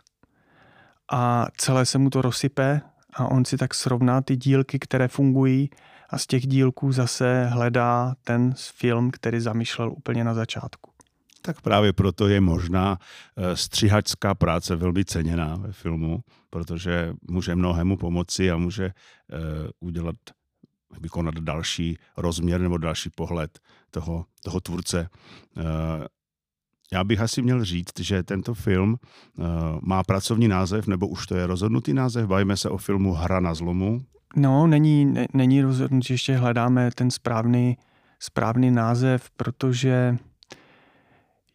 a 1.12 1.48
celé 1.58 1.86
se 1.86 1.98
mu 1.98 2.10
to 2.10 2.22
rozsype 2.22 2.82
a 3.14 3.28
on 3.28 3.46
si 3.46 3.58
tak 3.58 3.74
srovná 3.74 4.22
ty 4.22 4.36
dílky, 4.36 4.80
které 4.80 5.08
fungují 5.08 5.70
a 6.10 6.18
z 6.18 6.28
těch 6.28 6.48
dílků 6.48 6.92
zase 6.92 7.46
hledá 7.46 8.16
ten 8.24 8.54
film, 8.58 9.12
který 9.12 9.40
zamýšlel 9.40 9.92
úplně 9.92 10.24
na 10.24 10.34
začátku. 10.34 10.92
Tak 11.42 11.62
právě 11.62 11.94
proto 11.94 12.28
je 12.28 12.42
možná 12.42 12.98
eh, 13.38 13.56
střihačská 13.56 14.36
práce 14.36 14.76
velmi 14.76 15.06
ceněná 15.06 15.56
ve 15.56 15.72
filmu, 15.72 16.20
protože 16.50 17.14
může 17.30 17.56
mnohému 17.56 17.98
pomoci 17.98 18.52
a 18.52 18.58
může 18.58 18.86
eh, 18.86 18.94
udělat, 19.80 20.16
vykonat 21.00 21.36
další 21.36 21.98
rozměr 22.18 22.62
nebo 22.62 22.78
další 22.78 23.10
pohled 23.10 23.60
toho, 23.92 24.26
toho 24.44 24.60
tvůrce. 24.60 25.10
Já 26.94 27.04
bych 27.04 27.22
asi 27.22 27.42
měl 27.42 27.66
říct, 27.66 28.00
že 28.00 28.24
tento 28.24 28.54
film 28.54 28.96
má 29.82 30.04
pracovní 30.04 30.48
název, 30.48 30.88
nebo 30.88 31.08
už 31.08 31.28
to 31.28 31.36
je 31.36 31.48
rozhodnutý 31.48 31.94
název. 31.94 32.28
Bavíme 32.28 32.58
se 32.58 32.70
o 32.70 32.78
filmu 32.78 33.14
Hra 33.14 33.40
na 33.40 33.54
zlomu, 33.54 34.02
No, 34.36 34.68
není, 34.68 35.06
ne, 35.06 35.28
není 35.34 35.62
rozhodnutí, 35.62 36.14
ještě 36.14 36.36
hledáme 36.36 36.90
ten 36.96 37.12
správný, 37.12 37.78
správný 38.20 38.72
název, 38.72 39.30
protože 39.38 40.18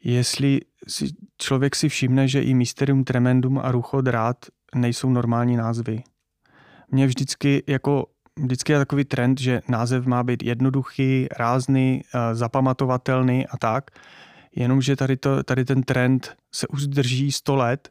jestli 0.04 0.60
si 0.88 1.08
člověk 1.38 1.76
si 1.76 1.88
všimne, 1.88 2.28
že 2.28 2.42
i 2.42 2.54
Mysterium 2.54 3.04
Tremendum 3.04 3.58
a 3.58 3.72
Rucho 3.72 4.00
drát 4.00 4.36
nejsou 4.74 5.10
normální 5.10 5.56
názvy. 5.56 6.02
Mně 6.90 7.06
vždycky 7.06 7.62
jako 7.66 8.06
vždycky 8.38 8.72
je 8.72 8.78
takový 8.78 9.04
trend, 9.04 9.40
že 9.40 9.60
název 9.68 10.06
má 10.06 10.22
být 10.22 10.42
jednoduchý, 10.42 11.26
rázný, 11.38 12.02
eh, 12.14 12.34
zapamatovatelný 12.34 13.46
a 13.46 13.56
tak, 13.56 13.90
jenomže 14.56 14.96
tady, 14.96 15.16
to, 15.16 15.42
tady 15.42 15.64
ten 15.64 15.82
trend 15.82 16.36
se 16.52 16.68
už 16.68 16.86
drží 16.86 17.32
100 17.32 17.56
let 17.56 17.88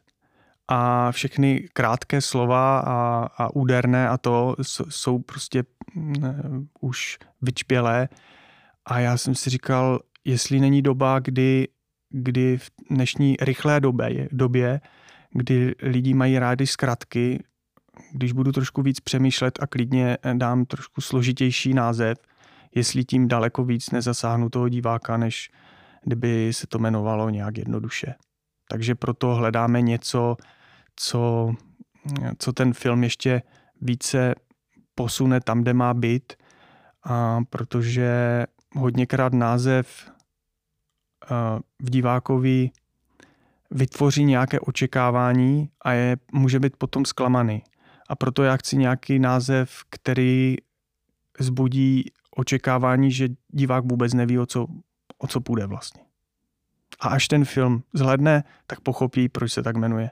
a 0.67 1.11
všechny 1.11 1.69
krátké 1.73 2.21
slova 2.21 2.79
a, 2.79 3.29
a 3.37 3.55
úderné 3.55 4.09
a 4.09 4.17
to 4.17 4.55
jsou 4.89 5.19
prostě 5.19 5.63
ne, 5.95 6.41
mm, 6.47 6.67
už 6.81 7.17
vyčpělé. 7.41 8.09
A 8.85 8.99
já 8.99 9.17
jsem 9.17 9.35
si 9.35 9.49
říkal, 9.49 9.99
jestli 10.25 10.59
není 10.59 10.81
doba, 10.81 11.19
kdy, 11.19 11.67
kdy 12.09 12.57
v 12.57 12.71
dnešní 12.89 13.35
rychlé 13.41 13.79
době, 13.79 14.29
době, 14.31 14.81
kdy 15.31 15.75
lidi 15.81 16.13
mají 16.13 16.39
rádi 16.39 16.67
zkratky, 16.67 17.43
když 18.11 18.31
budu 18.31 18.51
trošku 18.51 18.81
víc 18.81 18.99
přemýšlet 18.99 19.59
a 19.61 19.67
klidně 19.67 20.17
dám 20.33 20.65
trošku 20.65 21.01
složitější 21.01 21.73
název, 21.73 22.17
jestli 22.75 23.05
tím 23.05 23.27
daleko 23.27 23.63
víc 23.63 23.91
nezasáhnu 23.91 24.49
toho 24.49 24.69
diváka, 24.69 25.17
než 25.17 25.49
kdyby 26.05 26.53
se 26.53 26.67
to 26.67 26.77
jmenovalo 26.77 27.29
nějak 27.29 27.57
jednoduše. 27.57 28.15
Takže 28.69 28.95
proto 28.95 29.35
hledáme 29.35 29.81
něco, 29.81 30.37
co, 30.95 31.51
co 32.37 32.53
ten 32.53 32.73
film 32.73 33.03
ještě 33.03 33.41
více 33.81 34.35
posune 34.95 35.41
tam, 35.41 35.61
kde 35.61 35.73
má 35.73 35.93
být, 35.93 36.33
a 37.03 37.39
protože 37.49 38.43
hodněkrát 38.75 39.33
název 39.33 40.11
v 41.81 41.89
divákovi 41.89 42.69
vytvoří 43.71 44.23
nějaké 44.23 44.59
očekávání 44.59 45.69
a 45.81 45.91
je, 45.91 46.17
může 46.31 46.59
být 46.59 46.77
potom 46.77 47.05
zklamaný. 47.05 47.63
A 48.09 48.15
proto 48.15 48.43
já 48.43 48.57
chci 48.57 48.77
nějaký 48.77 49.19
název, 49.19 49.81
který 49.89 50.55
zbudí 51.39 52.11
očekávání, 52.35 53.11
že 53.11 53.29
divák 53.47 53.85
vůbec 53.85 54.13
neví, 54.13 54.39
o 54.39 54.45
co, 54.45 54.67
o 55.25 55.27
co 55.27 55.41
půjde 55.41 55.65
vlastně. 55.65 56.01
A 56.99 57.07
až 57.07 57.27
ten 57.27 57.45
film 57.45 57.83
zhledne, 57.93 58.43
tak 58.67 58.79
pochopí, 58.79 59.29
proč 59.29 59.51
se 59.51 59.63
tak 59.63 59.75
jmenuje. 59.77 60.09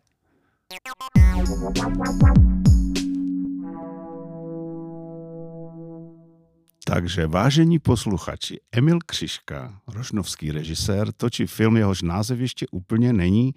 Takže 6.86 7.28
vážení 7.28 7.80
posluchači, 7.80 8.60
Emil 8.72 9.00
Křiška, 9.06 9.82
rožnovský 9.88 10.52
režisér, 10.52 11.12
točí 11.12 11.46
film, 11.46 11.78
jehož 11.78 12.02
název 12.02 12.40
ještě 12.40 12.66
úplně 12.72 13.14
není 13.14 13.54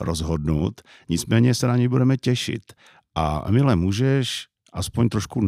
rozhodnut, 0.00 0.80
nicméně 1.08 1.54
se 1.54 1.66
na 1.66 1.76
něj 1.76 1.88
budeme 1.88 2.16
těšit. 2.16 2.72
A 3.14 3.44
Emile, 3.48 3.76
můžeš 3.76 4.46
aspoň 4.72 5.08
trošku 5.08 5.40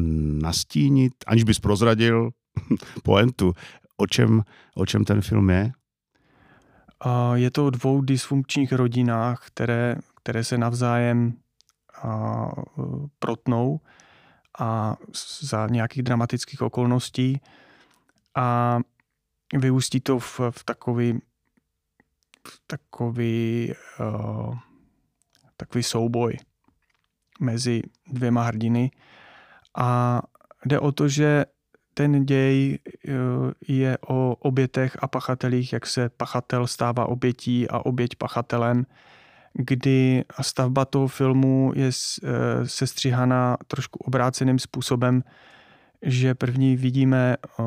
nastínit, 0.43 1.13
aniž 1.27 1.45
bys 1.45 1.59
prozradil 1.59 2.31
poentu, 3.03 3.53
o 3.97 4.07
čem, 4.07 4.43
o 4.75 4.87
čem 4.87 5.05
ten 5.05 5.21
film 5.21 5.51
je? 5.51 5.73
Je 7.35 7.51
to 7.51 7.67
o 7.67 7.71
dvou 7.71 8.01
dysfunkčních 8.01 8.73
rodinách, 8.73 9.47
které, 9.47 9.97
které 10.23 10.45
se 10.45 10.59
navzájem 10.59 11.35
protnou 13.19 13.81
a 14.59 14.97
za 15.41 15.67
nějakých 15.67 16.03
dramatických 16.03 16.63
okolností 16.63 17.41
a 18.35 18.79
vyústí 19.55 20.01
to 20.01 20.19
v, 20.19 20.41
v 20.51 20.65
takový 20.65 21.21
v 22.49 22.61
takový, 22.67 23.73
uh, 24.01 24.59
takový 25.57 25.83
souboj 25.83 26.37
mezi 27.41 27.83
dvěma 28.13 28.43
hrdiny 28.43 28.91
a 29.79 30.23
jde 30.67 30.81
o 30.81 30.93
to, 30.93 31.09
že 31.09 31.45
ten 31.99 32.27
děj 32.27 32.79
uh, 33.09 33.15
je 33.69 33.99
o 34.09 34.35
obětech 34.35 34.97
a 35.01 35.09
pachatelích, 35.09 35.73
jak 35.73 35.87
se 35.87 36.09
pachatel 36.09 36.67
stává 36.67 37.07
obětí 37.07 37.69
a 37.69 37.79
oběť 37.79 38.17
pachatelem 38.17 38.87
kdy 39.59 40.25
stavba 40.41 40.85
toho 40.85 41.09
filmu 41.09 41.73
je 41.75 41.91
eh, 41.91 42.31
sestříhána 42.69 43.57
trošku 43.67 43.99
obráceným 43.99 44.59
způsobem, 44.59 45.23
že 46.03 46.35
první 46.35 46.77
vidíme 46.77 47.37
eh, 47.37 47.63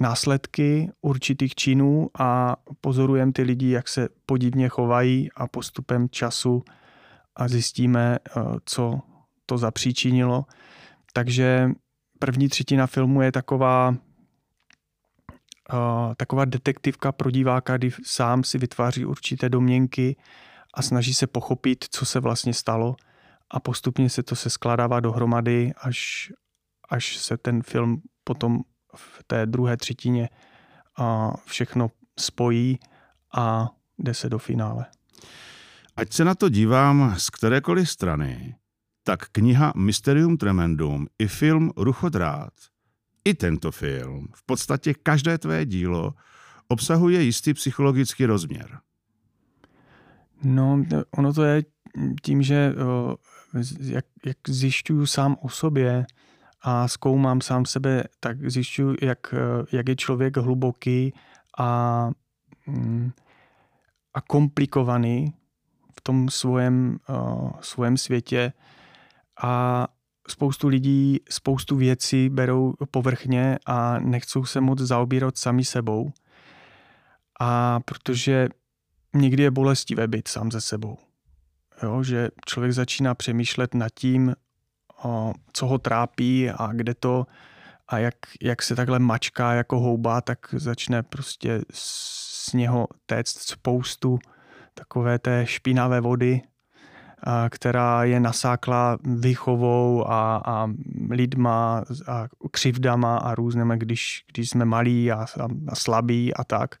následky 0.00 0.90
určitých 1.00 1.54
činů 1.54 2.10
a 2.18 2.56
pozorujeme 2.80 3.32
ty 3.32 3.42
lidi, 3.42 3.70
jak 3.70 3.88
se 3.88 4.08
podivně 4.26 4.68
chovají 4.68 5.28
a 5.36 5.46
postupem 5.46 6.08
času 6.08 6.64
a 7.36 7.48
zjistíme, 7.48 8.18
eh, 8.18 8.40
co 8.64 9.00
to 9.46 9.58
zapříčinilo. 9.58 10.44
Takže 11.12 11.70
první 12.18 12.48
třetina 12.48 12.86
filmu 12.86 13.22
je 13.22 13.32
taková 13.32 13.94
taková 16.16 16.44
detektivka 16.44 17.12
pro 17.12 17.30
diváka, 17.30 17.76
kdy 17.76 17.90
sám 18.02 18.44
si 18.44 18.58
vytváří 18.58 19.04
určité 19.04 19.48
domněnky 19.48 20.16
a 20.74 20.82
snaží 20.82 21.14
se 21.14 21.26
pochopit, 21.26 21.84
co 21.90 22.06
se 22.06 22.20
vlastně 22.20 22.54
stalo 22.54 22.96
a 23.50 23.60
postupně 23.60 24.10
se 24.10 24.22
to 24.22 24.36
se 24.36 24.50
skládává 24.50 25.00
dohromady, 25.00 25.72
až, 25.80 26.32
až 26.88 27.16
se 27.16 27.36
ten 27.36 27.62
film 27.62 28.02
potom 28.24 28.60
v 28.96 29.24
té 29.26 29.46
druhé 29.46 29.76
třetině 29.76 30.28
a 30.98 31.32
všechno 31.44 31.90
spojí 32.18 32.78
a 33.36 33.68
jde 33.98 34.14
se 34.14 34.28
do 34.28 34.38
finále. 34.38 34.86
Ať 35.96 36.12
se 36.12 36.24
na 36.24 36.34
to 36.34 36.48
dívám 36.48 37.14
z 37.18 37.30
kterékoliv 37.30 37.90
strany, 37.90 38.54
tak 39.06 39.30
kniha 39.32 39.72
Mysterium 39.76 40.36
Tremendum 40.36 41.06
i 41.18 41.28
film 41.28 41.70
Ruchodrát 41.76 42.52
i 43.24 43.34
tento 43.34 43.72
film, 43.72 44.28
v 44.34 44.42
podstatě 44.46 44.94
každé 44.94 45.38
tvé 45.38 45.66
dílo, 45.66 46.14
obsahuje 46.68 47.22
jistý 47.22 47.54
psychologický 47.54 48.26
rozměr. 48.26 48.78
No, 50.42 50.84
ono 51.10 51.32
to 51.32 51.44
je 51.44 51.64
tím, 52.22 52.42
že 52.42 52.74
jak, 53.80 54.04
jak 54.26 54.36
zjišťuju 54.48 55.06
sám 55.06 55.36
o 55.42 55.48
sobě 55.48 56.06
a 56.62 56.88
zkoumám 56.88 57.40
sám 57.40 57.66
sebe, 57.66 58.04
tak 58.20 58.50
zjišťuju, 58.50 58.96
jak, 59.02 59.34
jak 59.72 59.88
je 59.88 59.96
člověk 59.96 60.36
hluboký 60.36 61.14
a, 61.58 62.10
mm, 62.66 63.10
a 64.14 64.20
komplikovaný 64.20 65.34
v 65.96 66.00
tom 66.00 66.28
svém, 66.28 66.98
svém 67.60 67.96
světě 67.96 68.52
a 69.42 69.86
spoustu 70.28 70.68
lidí 70.68 71.20
spoustu 71.30 71.76
věcí 71.76 72.28
berou 72.28 72.74
povrchně 72.90 73.58
a 73.66 73.98
nechcou 73.98 74.44
se 74.44 74.60
moc 74.60 74.78
zaobírat 74.78 75.38
sami 75.38 75.64
sebou. 75.64 76.12
A 77.40 77.80
protože 77.80 78.48
někdy 79.14 79.42
je 79.42 79.50
bolestivé 79.50 80.08
být 80.08 80.28
sám 80.28 80.52
ze 80.52 80.60
sebou. 80.60 80.98
Jo, 81.82 82.02
že 82.02 82.28
člověk 82.46 82.72
začíná 82.72 83.14
přemýšlet 83.14 83.74
nad 83.74 83.88
tím, 83.94 84.34
o, 85.04 85.32
co 85.52 85.66
ho 85.66 85.78
trápí 85.78 86.50
a 86.50 86.72
kde 86.72 86.94
to 86.94 87.26
a 87.88 87.98
jak, 87.98 88.14
jak 88.42 88.62
se 88.62 88.76
takhle 88.76 88.98
mačká 88.98 89.52
jako 89.52 89.78
houba, 89.78 90.20
tak 90.20 90.38
začne 90.52 91.02
prostě 91.02 91.60
z 91.72 92.52
něho 92.52 92.86
téct 93.06 93.38
spoustu 93.38 94.18
takové 94.74 95.18
té 95.18 95.46
špinavé 95.46 96.00
vody 96.00 96.42
která 97.48 98.04
je 98.04 98.20
nasákla 98.20 98.98
výchovou 99.04 100.10
a, 100.10 100.42
a 100.46 100.70
lidma 101.10 101.84
a 102.08 102.26
křivdama 102.50 103.16
a 103.16 103.34
různými, 103.34 103.74
když, 103.78 104.24
když 104.32 104.50
jsme 104.50 104.64
malí 104.64 105.12
a, 105.12 105.16
a, 105.16 105.48
a 105.68 105.74
slabí 105.74 106.34
a 106.34 106.44
tak. 106.44 106.74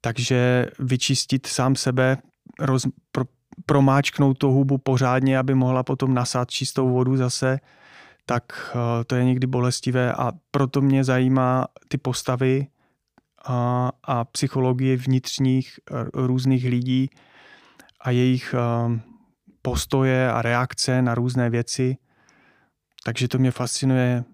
Takže 0.00 0.66
vyčistit 0.78 1.46
sám 1.46 1.76
sebe, 1.76 2.16
roz, 2.60 2.86
pro, 3.12 3.24
promáčknout 3.66 4.38
tu 4.38 4.50
hubu 4.50 4.78
pořádně, 4.78 5.38
aby 5.38 5.54
mohla 5.54 5.82
potom 5.82 6.14
nasát 6.14 6.50
čistou 6.50 6.88
vodu 6.90 7.16
zase, 7.16 7.60
tak 8.26 8.72
uh, 8.74 8.80
to 9.06 9.16
je 9.16 9.24
někdy 9.24 9.46
bolestivé 9.46 10.12
a 10.12 10.32
proto 10.50 10.80
mě 10.80 11.04
zajímá 11.04 11.66
ty 11.88 11.98
postavy 11.98 12.66
a, 13.46 13.90
a 14.04 14.24
psychologie 14.24 14.96
vnitřních 14.96 15.80
různých 16.14 16.64
lidí 16.64 17.10
a 18.00 18.10
jejich 18.10 18.54
uh, 18.86 18.98
postoje 19.62 20.30
a 20.30 20.42
reakce 20.42 21.02
na 21.02 21.14
různé 21.14 21.50
věci. 21.50 21.96
Takže 23.04 23.28
to 23.28 23.38
mě 23.38 23.50
fascinuje 23.50 24.24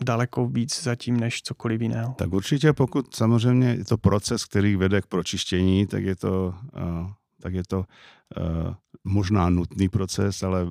daleko 0.00 0.48
víc 0.48 0.82
zatím 0.82 1.20
než 1.20 1.42
cokoliv 1.42 1.80
jiného. 1.80 2.14
Tak 2.18 2.32
určitě, 2.32 2.72
pokud 2.72 3.14
samozřejmě 3.14 3.68
je 3.68 3.84
to 3.84 3.98
proces, 3.98 4.44
který 4.44 4.76
vede 4.76 5.02
k 5.02 5.06
pročištění, 5.06 5.86
tak 5.86 6.04
je 6.04 6.16
to, 6.16 6.54
uh, 6.76 7.10
tak 7.40 7.54
je 7.54 7.62
to 7.68 7.78
uh, 7.78 7.84
možná 9.04 9.50
nutný 9.50 9.88
proces, 9.88 10.42
ale 10.42 10.66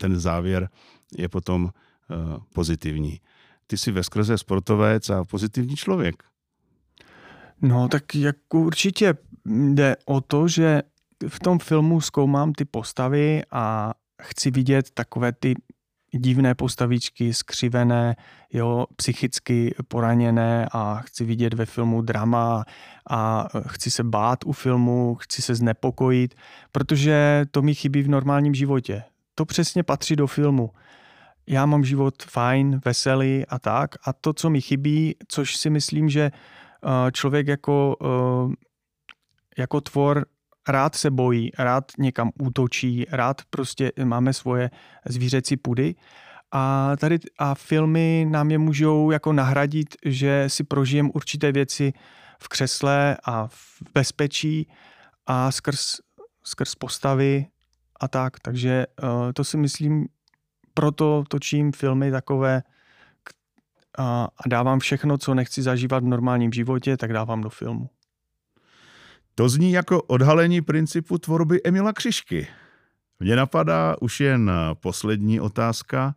ten 0.00 0.20
závěr 0.20 0.68
je 1.16 1.28
potom 1.28 1.64
uh, 1.64 1.70
pozitivní. 2.54 3.20
Ty 3.66 3.78
jsi 3.78 3.92
ve 3.92 4.02
skrze 4.02 4.38
sportovec 4.38 5.10
a 5.10 5.24
pozitivní 5.24 5.76
člověk. 5.76 6.22
No 7.62 7.88
tak 7.88 8.14
jak 8.14 8.54
určitě 8.54 9.14
jde 9.46 9.96
o 10.06 10.20
to, 10.20 10.48
že 10.48 10.82
v 11.28 11.40
tom 11.40 11.58
filmu 11.58 12.00
zkoumám 12.00 12.52
ty 12.52 12.64
postavy 12.64 13.42
a 13.50 13.94
chci 14.22 14.50
vidět 14.50 14.90
takové 14.90 15.32
ty 15.32 15.54
divné 16.14 16.54
postavičky, 16.54 17.34
skřivené, 17.34 18.16
jo, 18.52 18.86
psychicky 18.96 19.74
poraněné 19.88 20.68
a 20.72 21.00
chci 21.00 21.24
vidět 21.24 21.54
ve 21.54 21.66
filmu 21.66 22.02
drama 22.02 22.64
a 23.10 23.48
chci 23.66 23.90
se 23.90 24.04
bát 24.04 24.38
u 24.44 24.52
filmu, 24.52 25.14
chci 25.14 25.42
se 25.42 25.54
znepokojit, 25.54 26.34
protože 26.72 27.44
to 27.50 27.62
mi 27.62 27.74
chybí 27.74 28.02
v 28.02 28.08
normálním 28.08 28.54
životě. 28.54 29.02
To 29.34 29.44
přesně 29.44 29.82
patří 29.82 30.16
do 30.16 30.26
filmu. 30.26 30.70
Já 31.46 31.66
mám 31.66 31.84
život 31.84 32.22
fajn, 32.22 32.80
veselý 32.84 33.46
a 33.46 33.58
tak 33.58 33.94
a 34.04 34.12
to, 34.12 34.32
co 34.32 34.50
mi 34.50 34.60
chybí, 34.60 35.16
což 35.28 35.56
si 35.56 35.70
myslím, 35.70 36.08
že 36.08 36.30
eh, 36.30 37.12
člověk 37.12 37.46
jako, 37.46 37.96
eh, 38.02 38.54
jako 39.58 39.80
tvor 39.80 40.26
rád 40.68 40.94
se 40.94 41.10
bojí, 41.10 41.50
rád 41.58 41.84
někam 41.98 42.30
útočí, 42.40 43.06
rád 43.10 43.42
prostě 43.50 43.92
máme 44.04 44.32
svoje 44.32 44.70
zvířecí 45.06 45.56
pudy. 45.56 45.94
A 46.52 46.92
tady 46.96 47.18
a 47.38 47.54
filmy 47.54 48.26
nám 48.30 48.50
je 48.50 48.58
můžou 48.58 49.10
jako 49.10 49.32
nahradit, 49.32 49.96
že 50.04 50.44
si 50.48 50.64
prožijem 50.64 51.10
určité 51.14 51.52
věci 51.52 51.92
v 52.42 52.48
křesle 52.48 53.16
a 53.24 53.46
v 53.46 53.82
bezpečí 53.94 54.68
a 55.26 55.52
skrz, 55.52 55.94
skrz 56.44 56.74
postavy 56.74 57.46
a 58.00 58.08
tak. 58.08 58.40
Takže 58.40 58.86
uh, 59.02 59.32
to 59.32 59.44
si 59.44 59.56
myslím, 59.56 60.06
proto 60.74 61.24
točím 61.28 61.72
filmy 61.72 62.10
takové 62.10 62.62
a 63.98 64.28
dávám 64.46 64.78
všechno, 64.78 65.18
co 65.18 65.34
nechci 65.34 65.62
zažívat 65.62 66.04
v 66.04 66.06
normálním 66.06 66.52
životě, 66.52 66.96
tak 66.96 67.12
dávám 67.12 67.40
do 67.40 67.50
filmu. 67.50 67.90
To 69.38 69.48
zní 69.48 69.72
jako 69.72 70.02
odhalení 70.02 70.60
principu 70.60 71.18
tvorby 71.18 71.60
Emila 71.64 71.92
Křišky. 71.92 72.48
Mně 73.20 73.36
napadá 73.36 73.96
už 74.00 74.20
jen 74.20 74.50
poslední 74.74 75.40
otázka. 75.40 76.14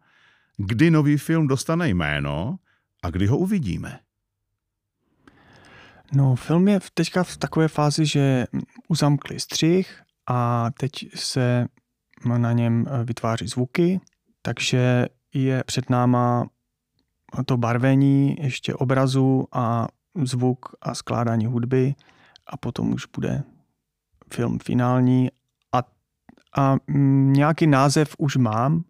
Kdy 0.58 0.92
nový 0.92 1.18
film 1.18 1.48
dostane 1.48 1.90
jméno 1.90 2.56
a 3.04 3.10
kdy 3.10 3.28
ho 3.28 3.38
uvidíme? 3.38 4.00
No, 6.14 6.36
film 6.36 6.68
je 6.68 6.80
teďka 6.94 7.24
v 7.24 7.38
takové 7.38 7.68
fázi, 7.68 8.06
že 8.06 8.46
uzamkli 8.88 9.40
střih 9.40 10.02
a 10.30 10.70
teď 10.80 10.92
se 11.16 11.68
na 12.38 12.52
něm 12.52 12.86
vytváří 13.04 13.48
zvuky, 13.48 14.00
takže 14.42 15.08
je 15.34 15.64
před 15.64 15.90
náma 15.90 16.50
to 17.46 17.58
barvení 17.58 18.36
ještě 18.40 18.74
obrazu 18.74 19.48
a 19.52 19.88
zvuk 20.24 20.66
a 20.82 20.96
skládání 20.96 21.46
hudby 21.46 21.96
a 22.52 22.58
potom 22.58 22.94
už 22.94 23.06
bude 23.06 23.44
film 24.34 24.60
finální 24.60 25.30
a, 25.72 25.84
a 26.58 26.76
nějaký 27.32 27.68
název 27.68 28.16
už 28.18 28.36
mám, 28.36 28.84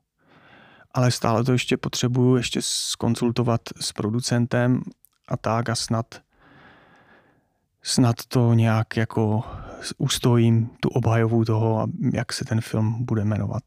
ale 0.91 1.11
stále 1.11 1.43
to 1.43 1.51
ještě 1.51 1.77
potřebuju 1.77 2.35
ještě 2.35 2.59
skonsultovat 2.63 3.61
s 3.79 3.91
producentem 3.91 4.81
a 5.27 5.37
tak 5.37 5.69
a 5.69 5.75
snad 5.75 6.05
snad 7.81 8.15
to 8.27 8.53
nějak 8.53 8.97
jako 8.97 9.43
ustojím 9.97 10.69
tu 10.79 10.89
obhajovu 10.89 11.45
toho, 11.45 11.87
jak 12.13 12.33
se 12.33 12.45
ten 12.45 12.61
film 12.61 13.05
bude 13.05 13.25
jmenovat. 13.25 13.63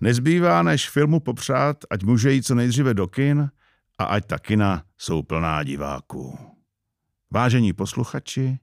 Nezbývá 0.00 0.62
než 0.62 0.90
filmu 0.90 1.20
popřát, 1.20 1.76
ať 1.90 2.02
může 2.02 2.32
jít 2.32 2.42
co 2.42 2.54
nejdříve 2.54 2.94
do 2.94 3.06
kin 3.06 3.50
a 3.98 4.04
ať 4.04 4.26
ta 4.26 4.38
kina 4.38 4.82
jsou 4.98 5.22
plná 5.22 5.62
diváků. 5.62 6.38
Vážení 7.36 7.72
posluchači, 7.72 8.58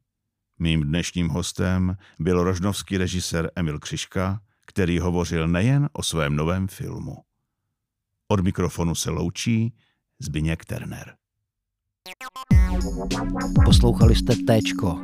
mým 0.59 0.81
dnešním 0.83 1.29
hostem 1.29 1.97
byl 2.19 2.43
rožnovský 2.43 2.97
režisér 2.97 3.51
Emil 3.55 3.79
Křiška, 3.79 4.41
který 4.65 4.99
hovořil 4.99 5.47
nejen 5.47 5.89
o 5.93 6.03
svém 6.03 6.35
novém 6.35 6.67
filmu. 6.67 7.17
Od 8.27 8.39
mikrofonu 8.39 8.95
se 8.95 9.09
loučí 9.09 9.73
Zbyněk 10.19 10.65
Terner. 10.65 11.15
Poslouchali 13.65 14.15
jste 14.15 14.35
Téčko, 14.47 15.01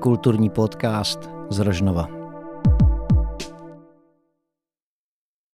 kulturní 0.00 0.50
podcast 0.50 1.18
z 1.50 1.58
Rožnova. 1.58 2.21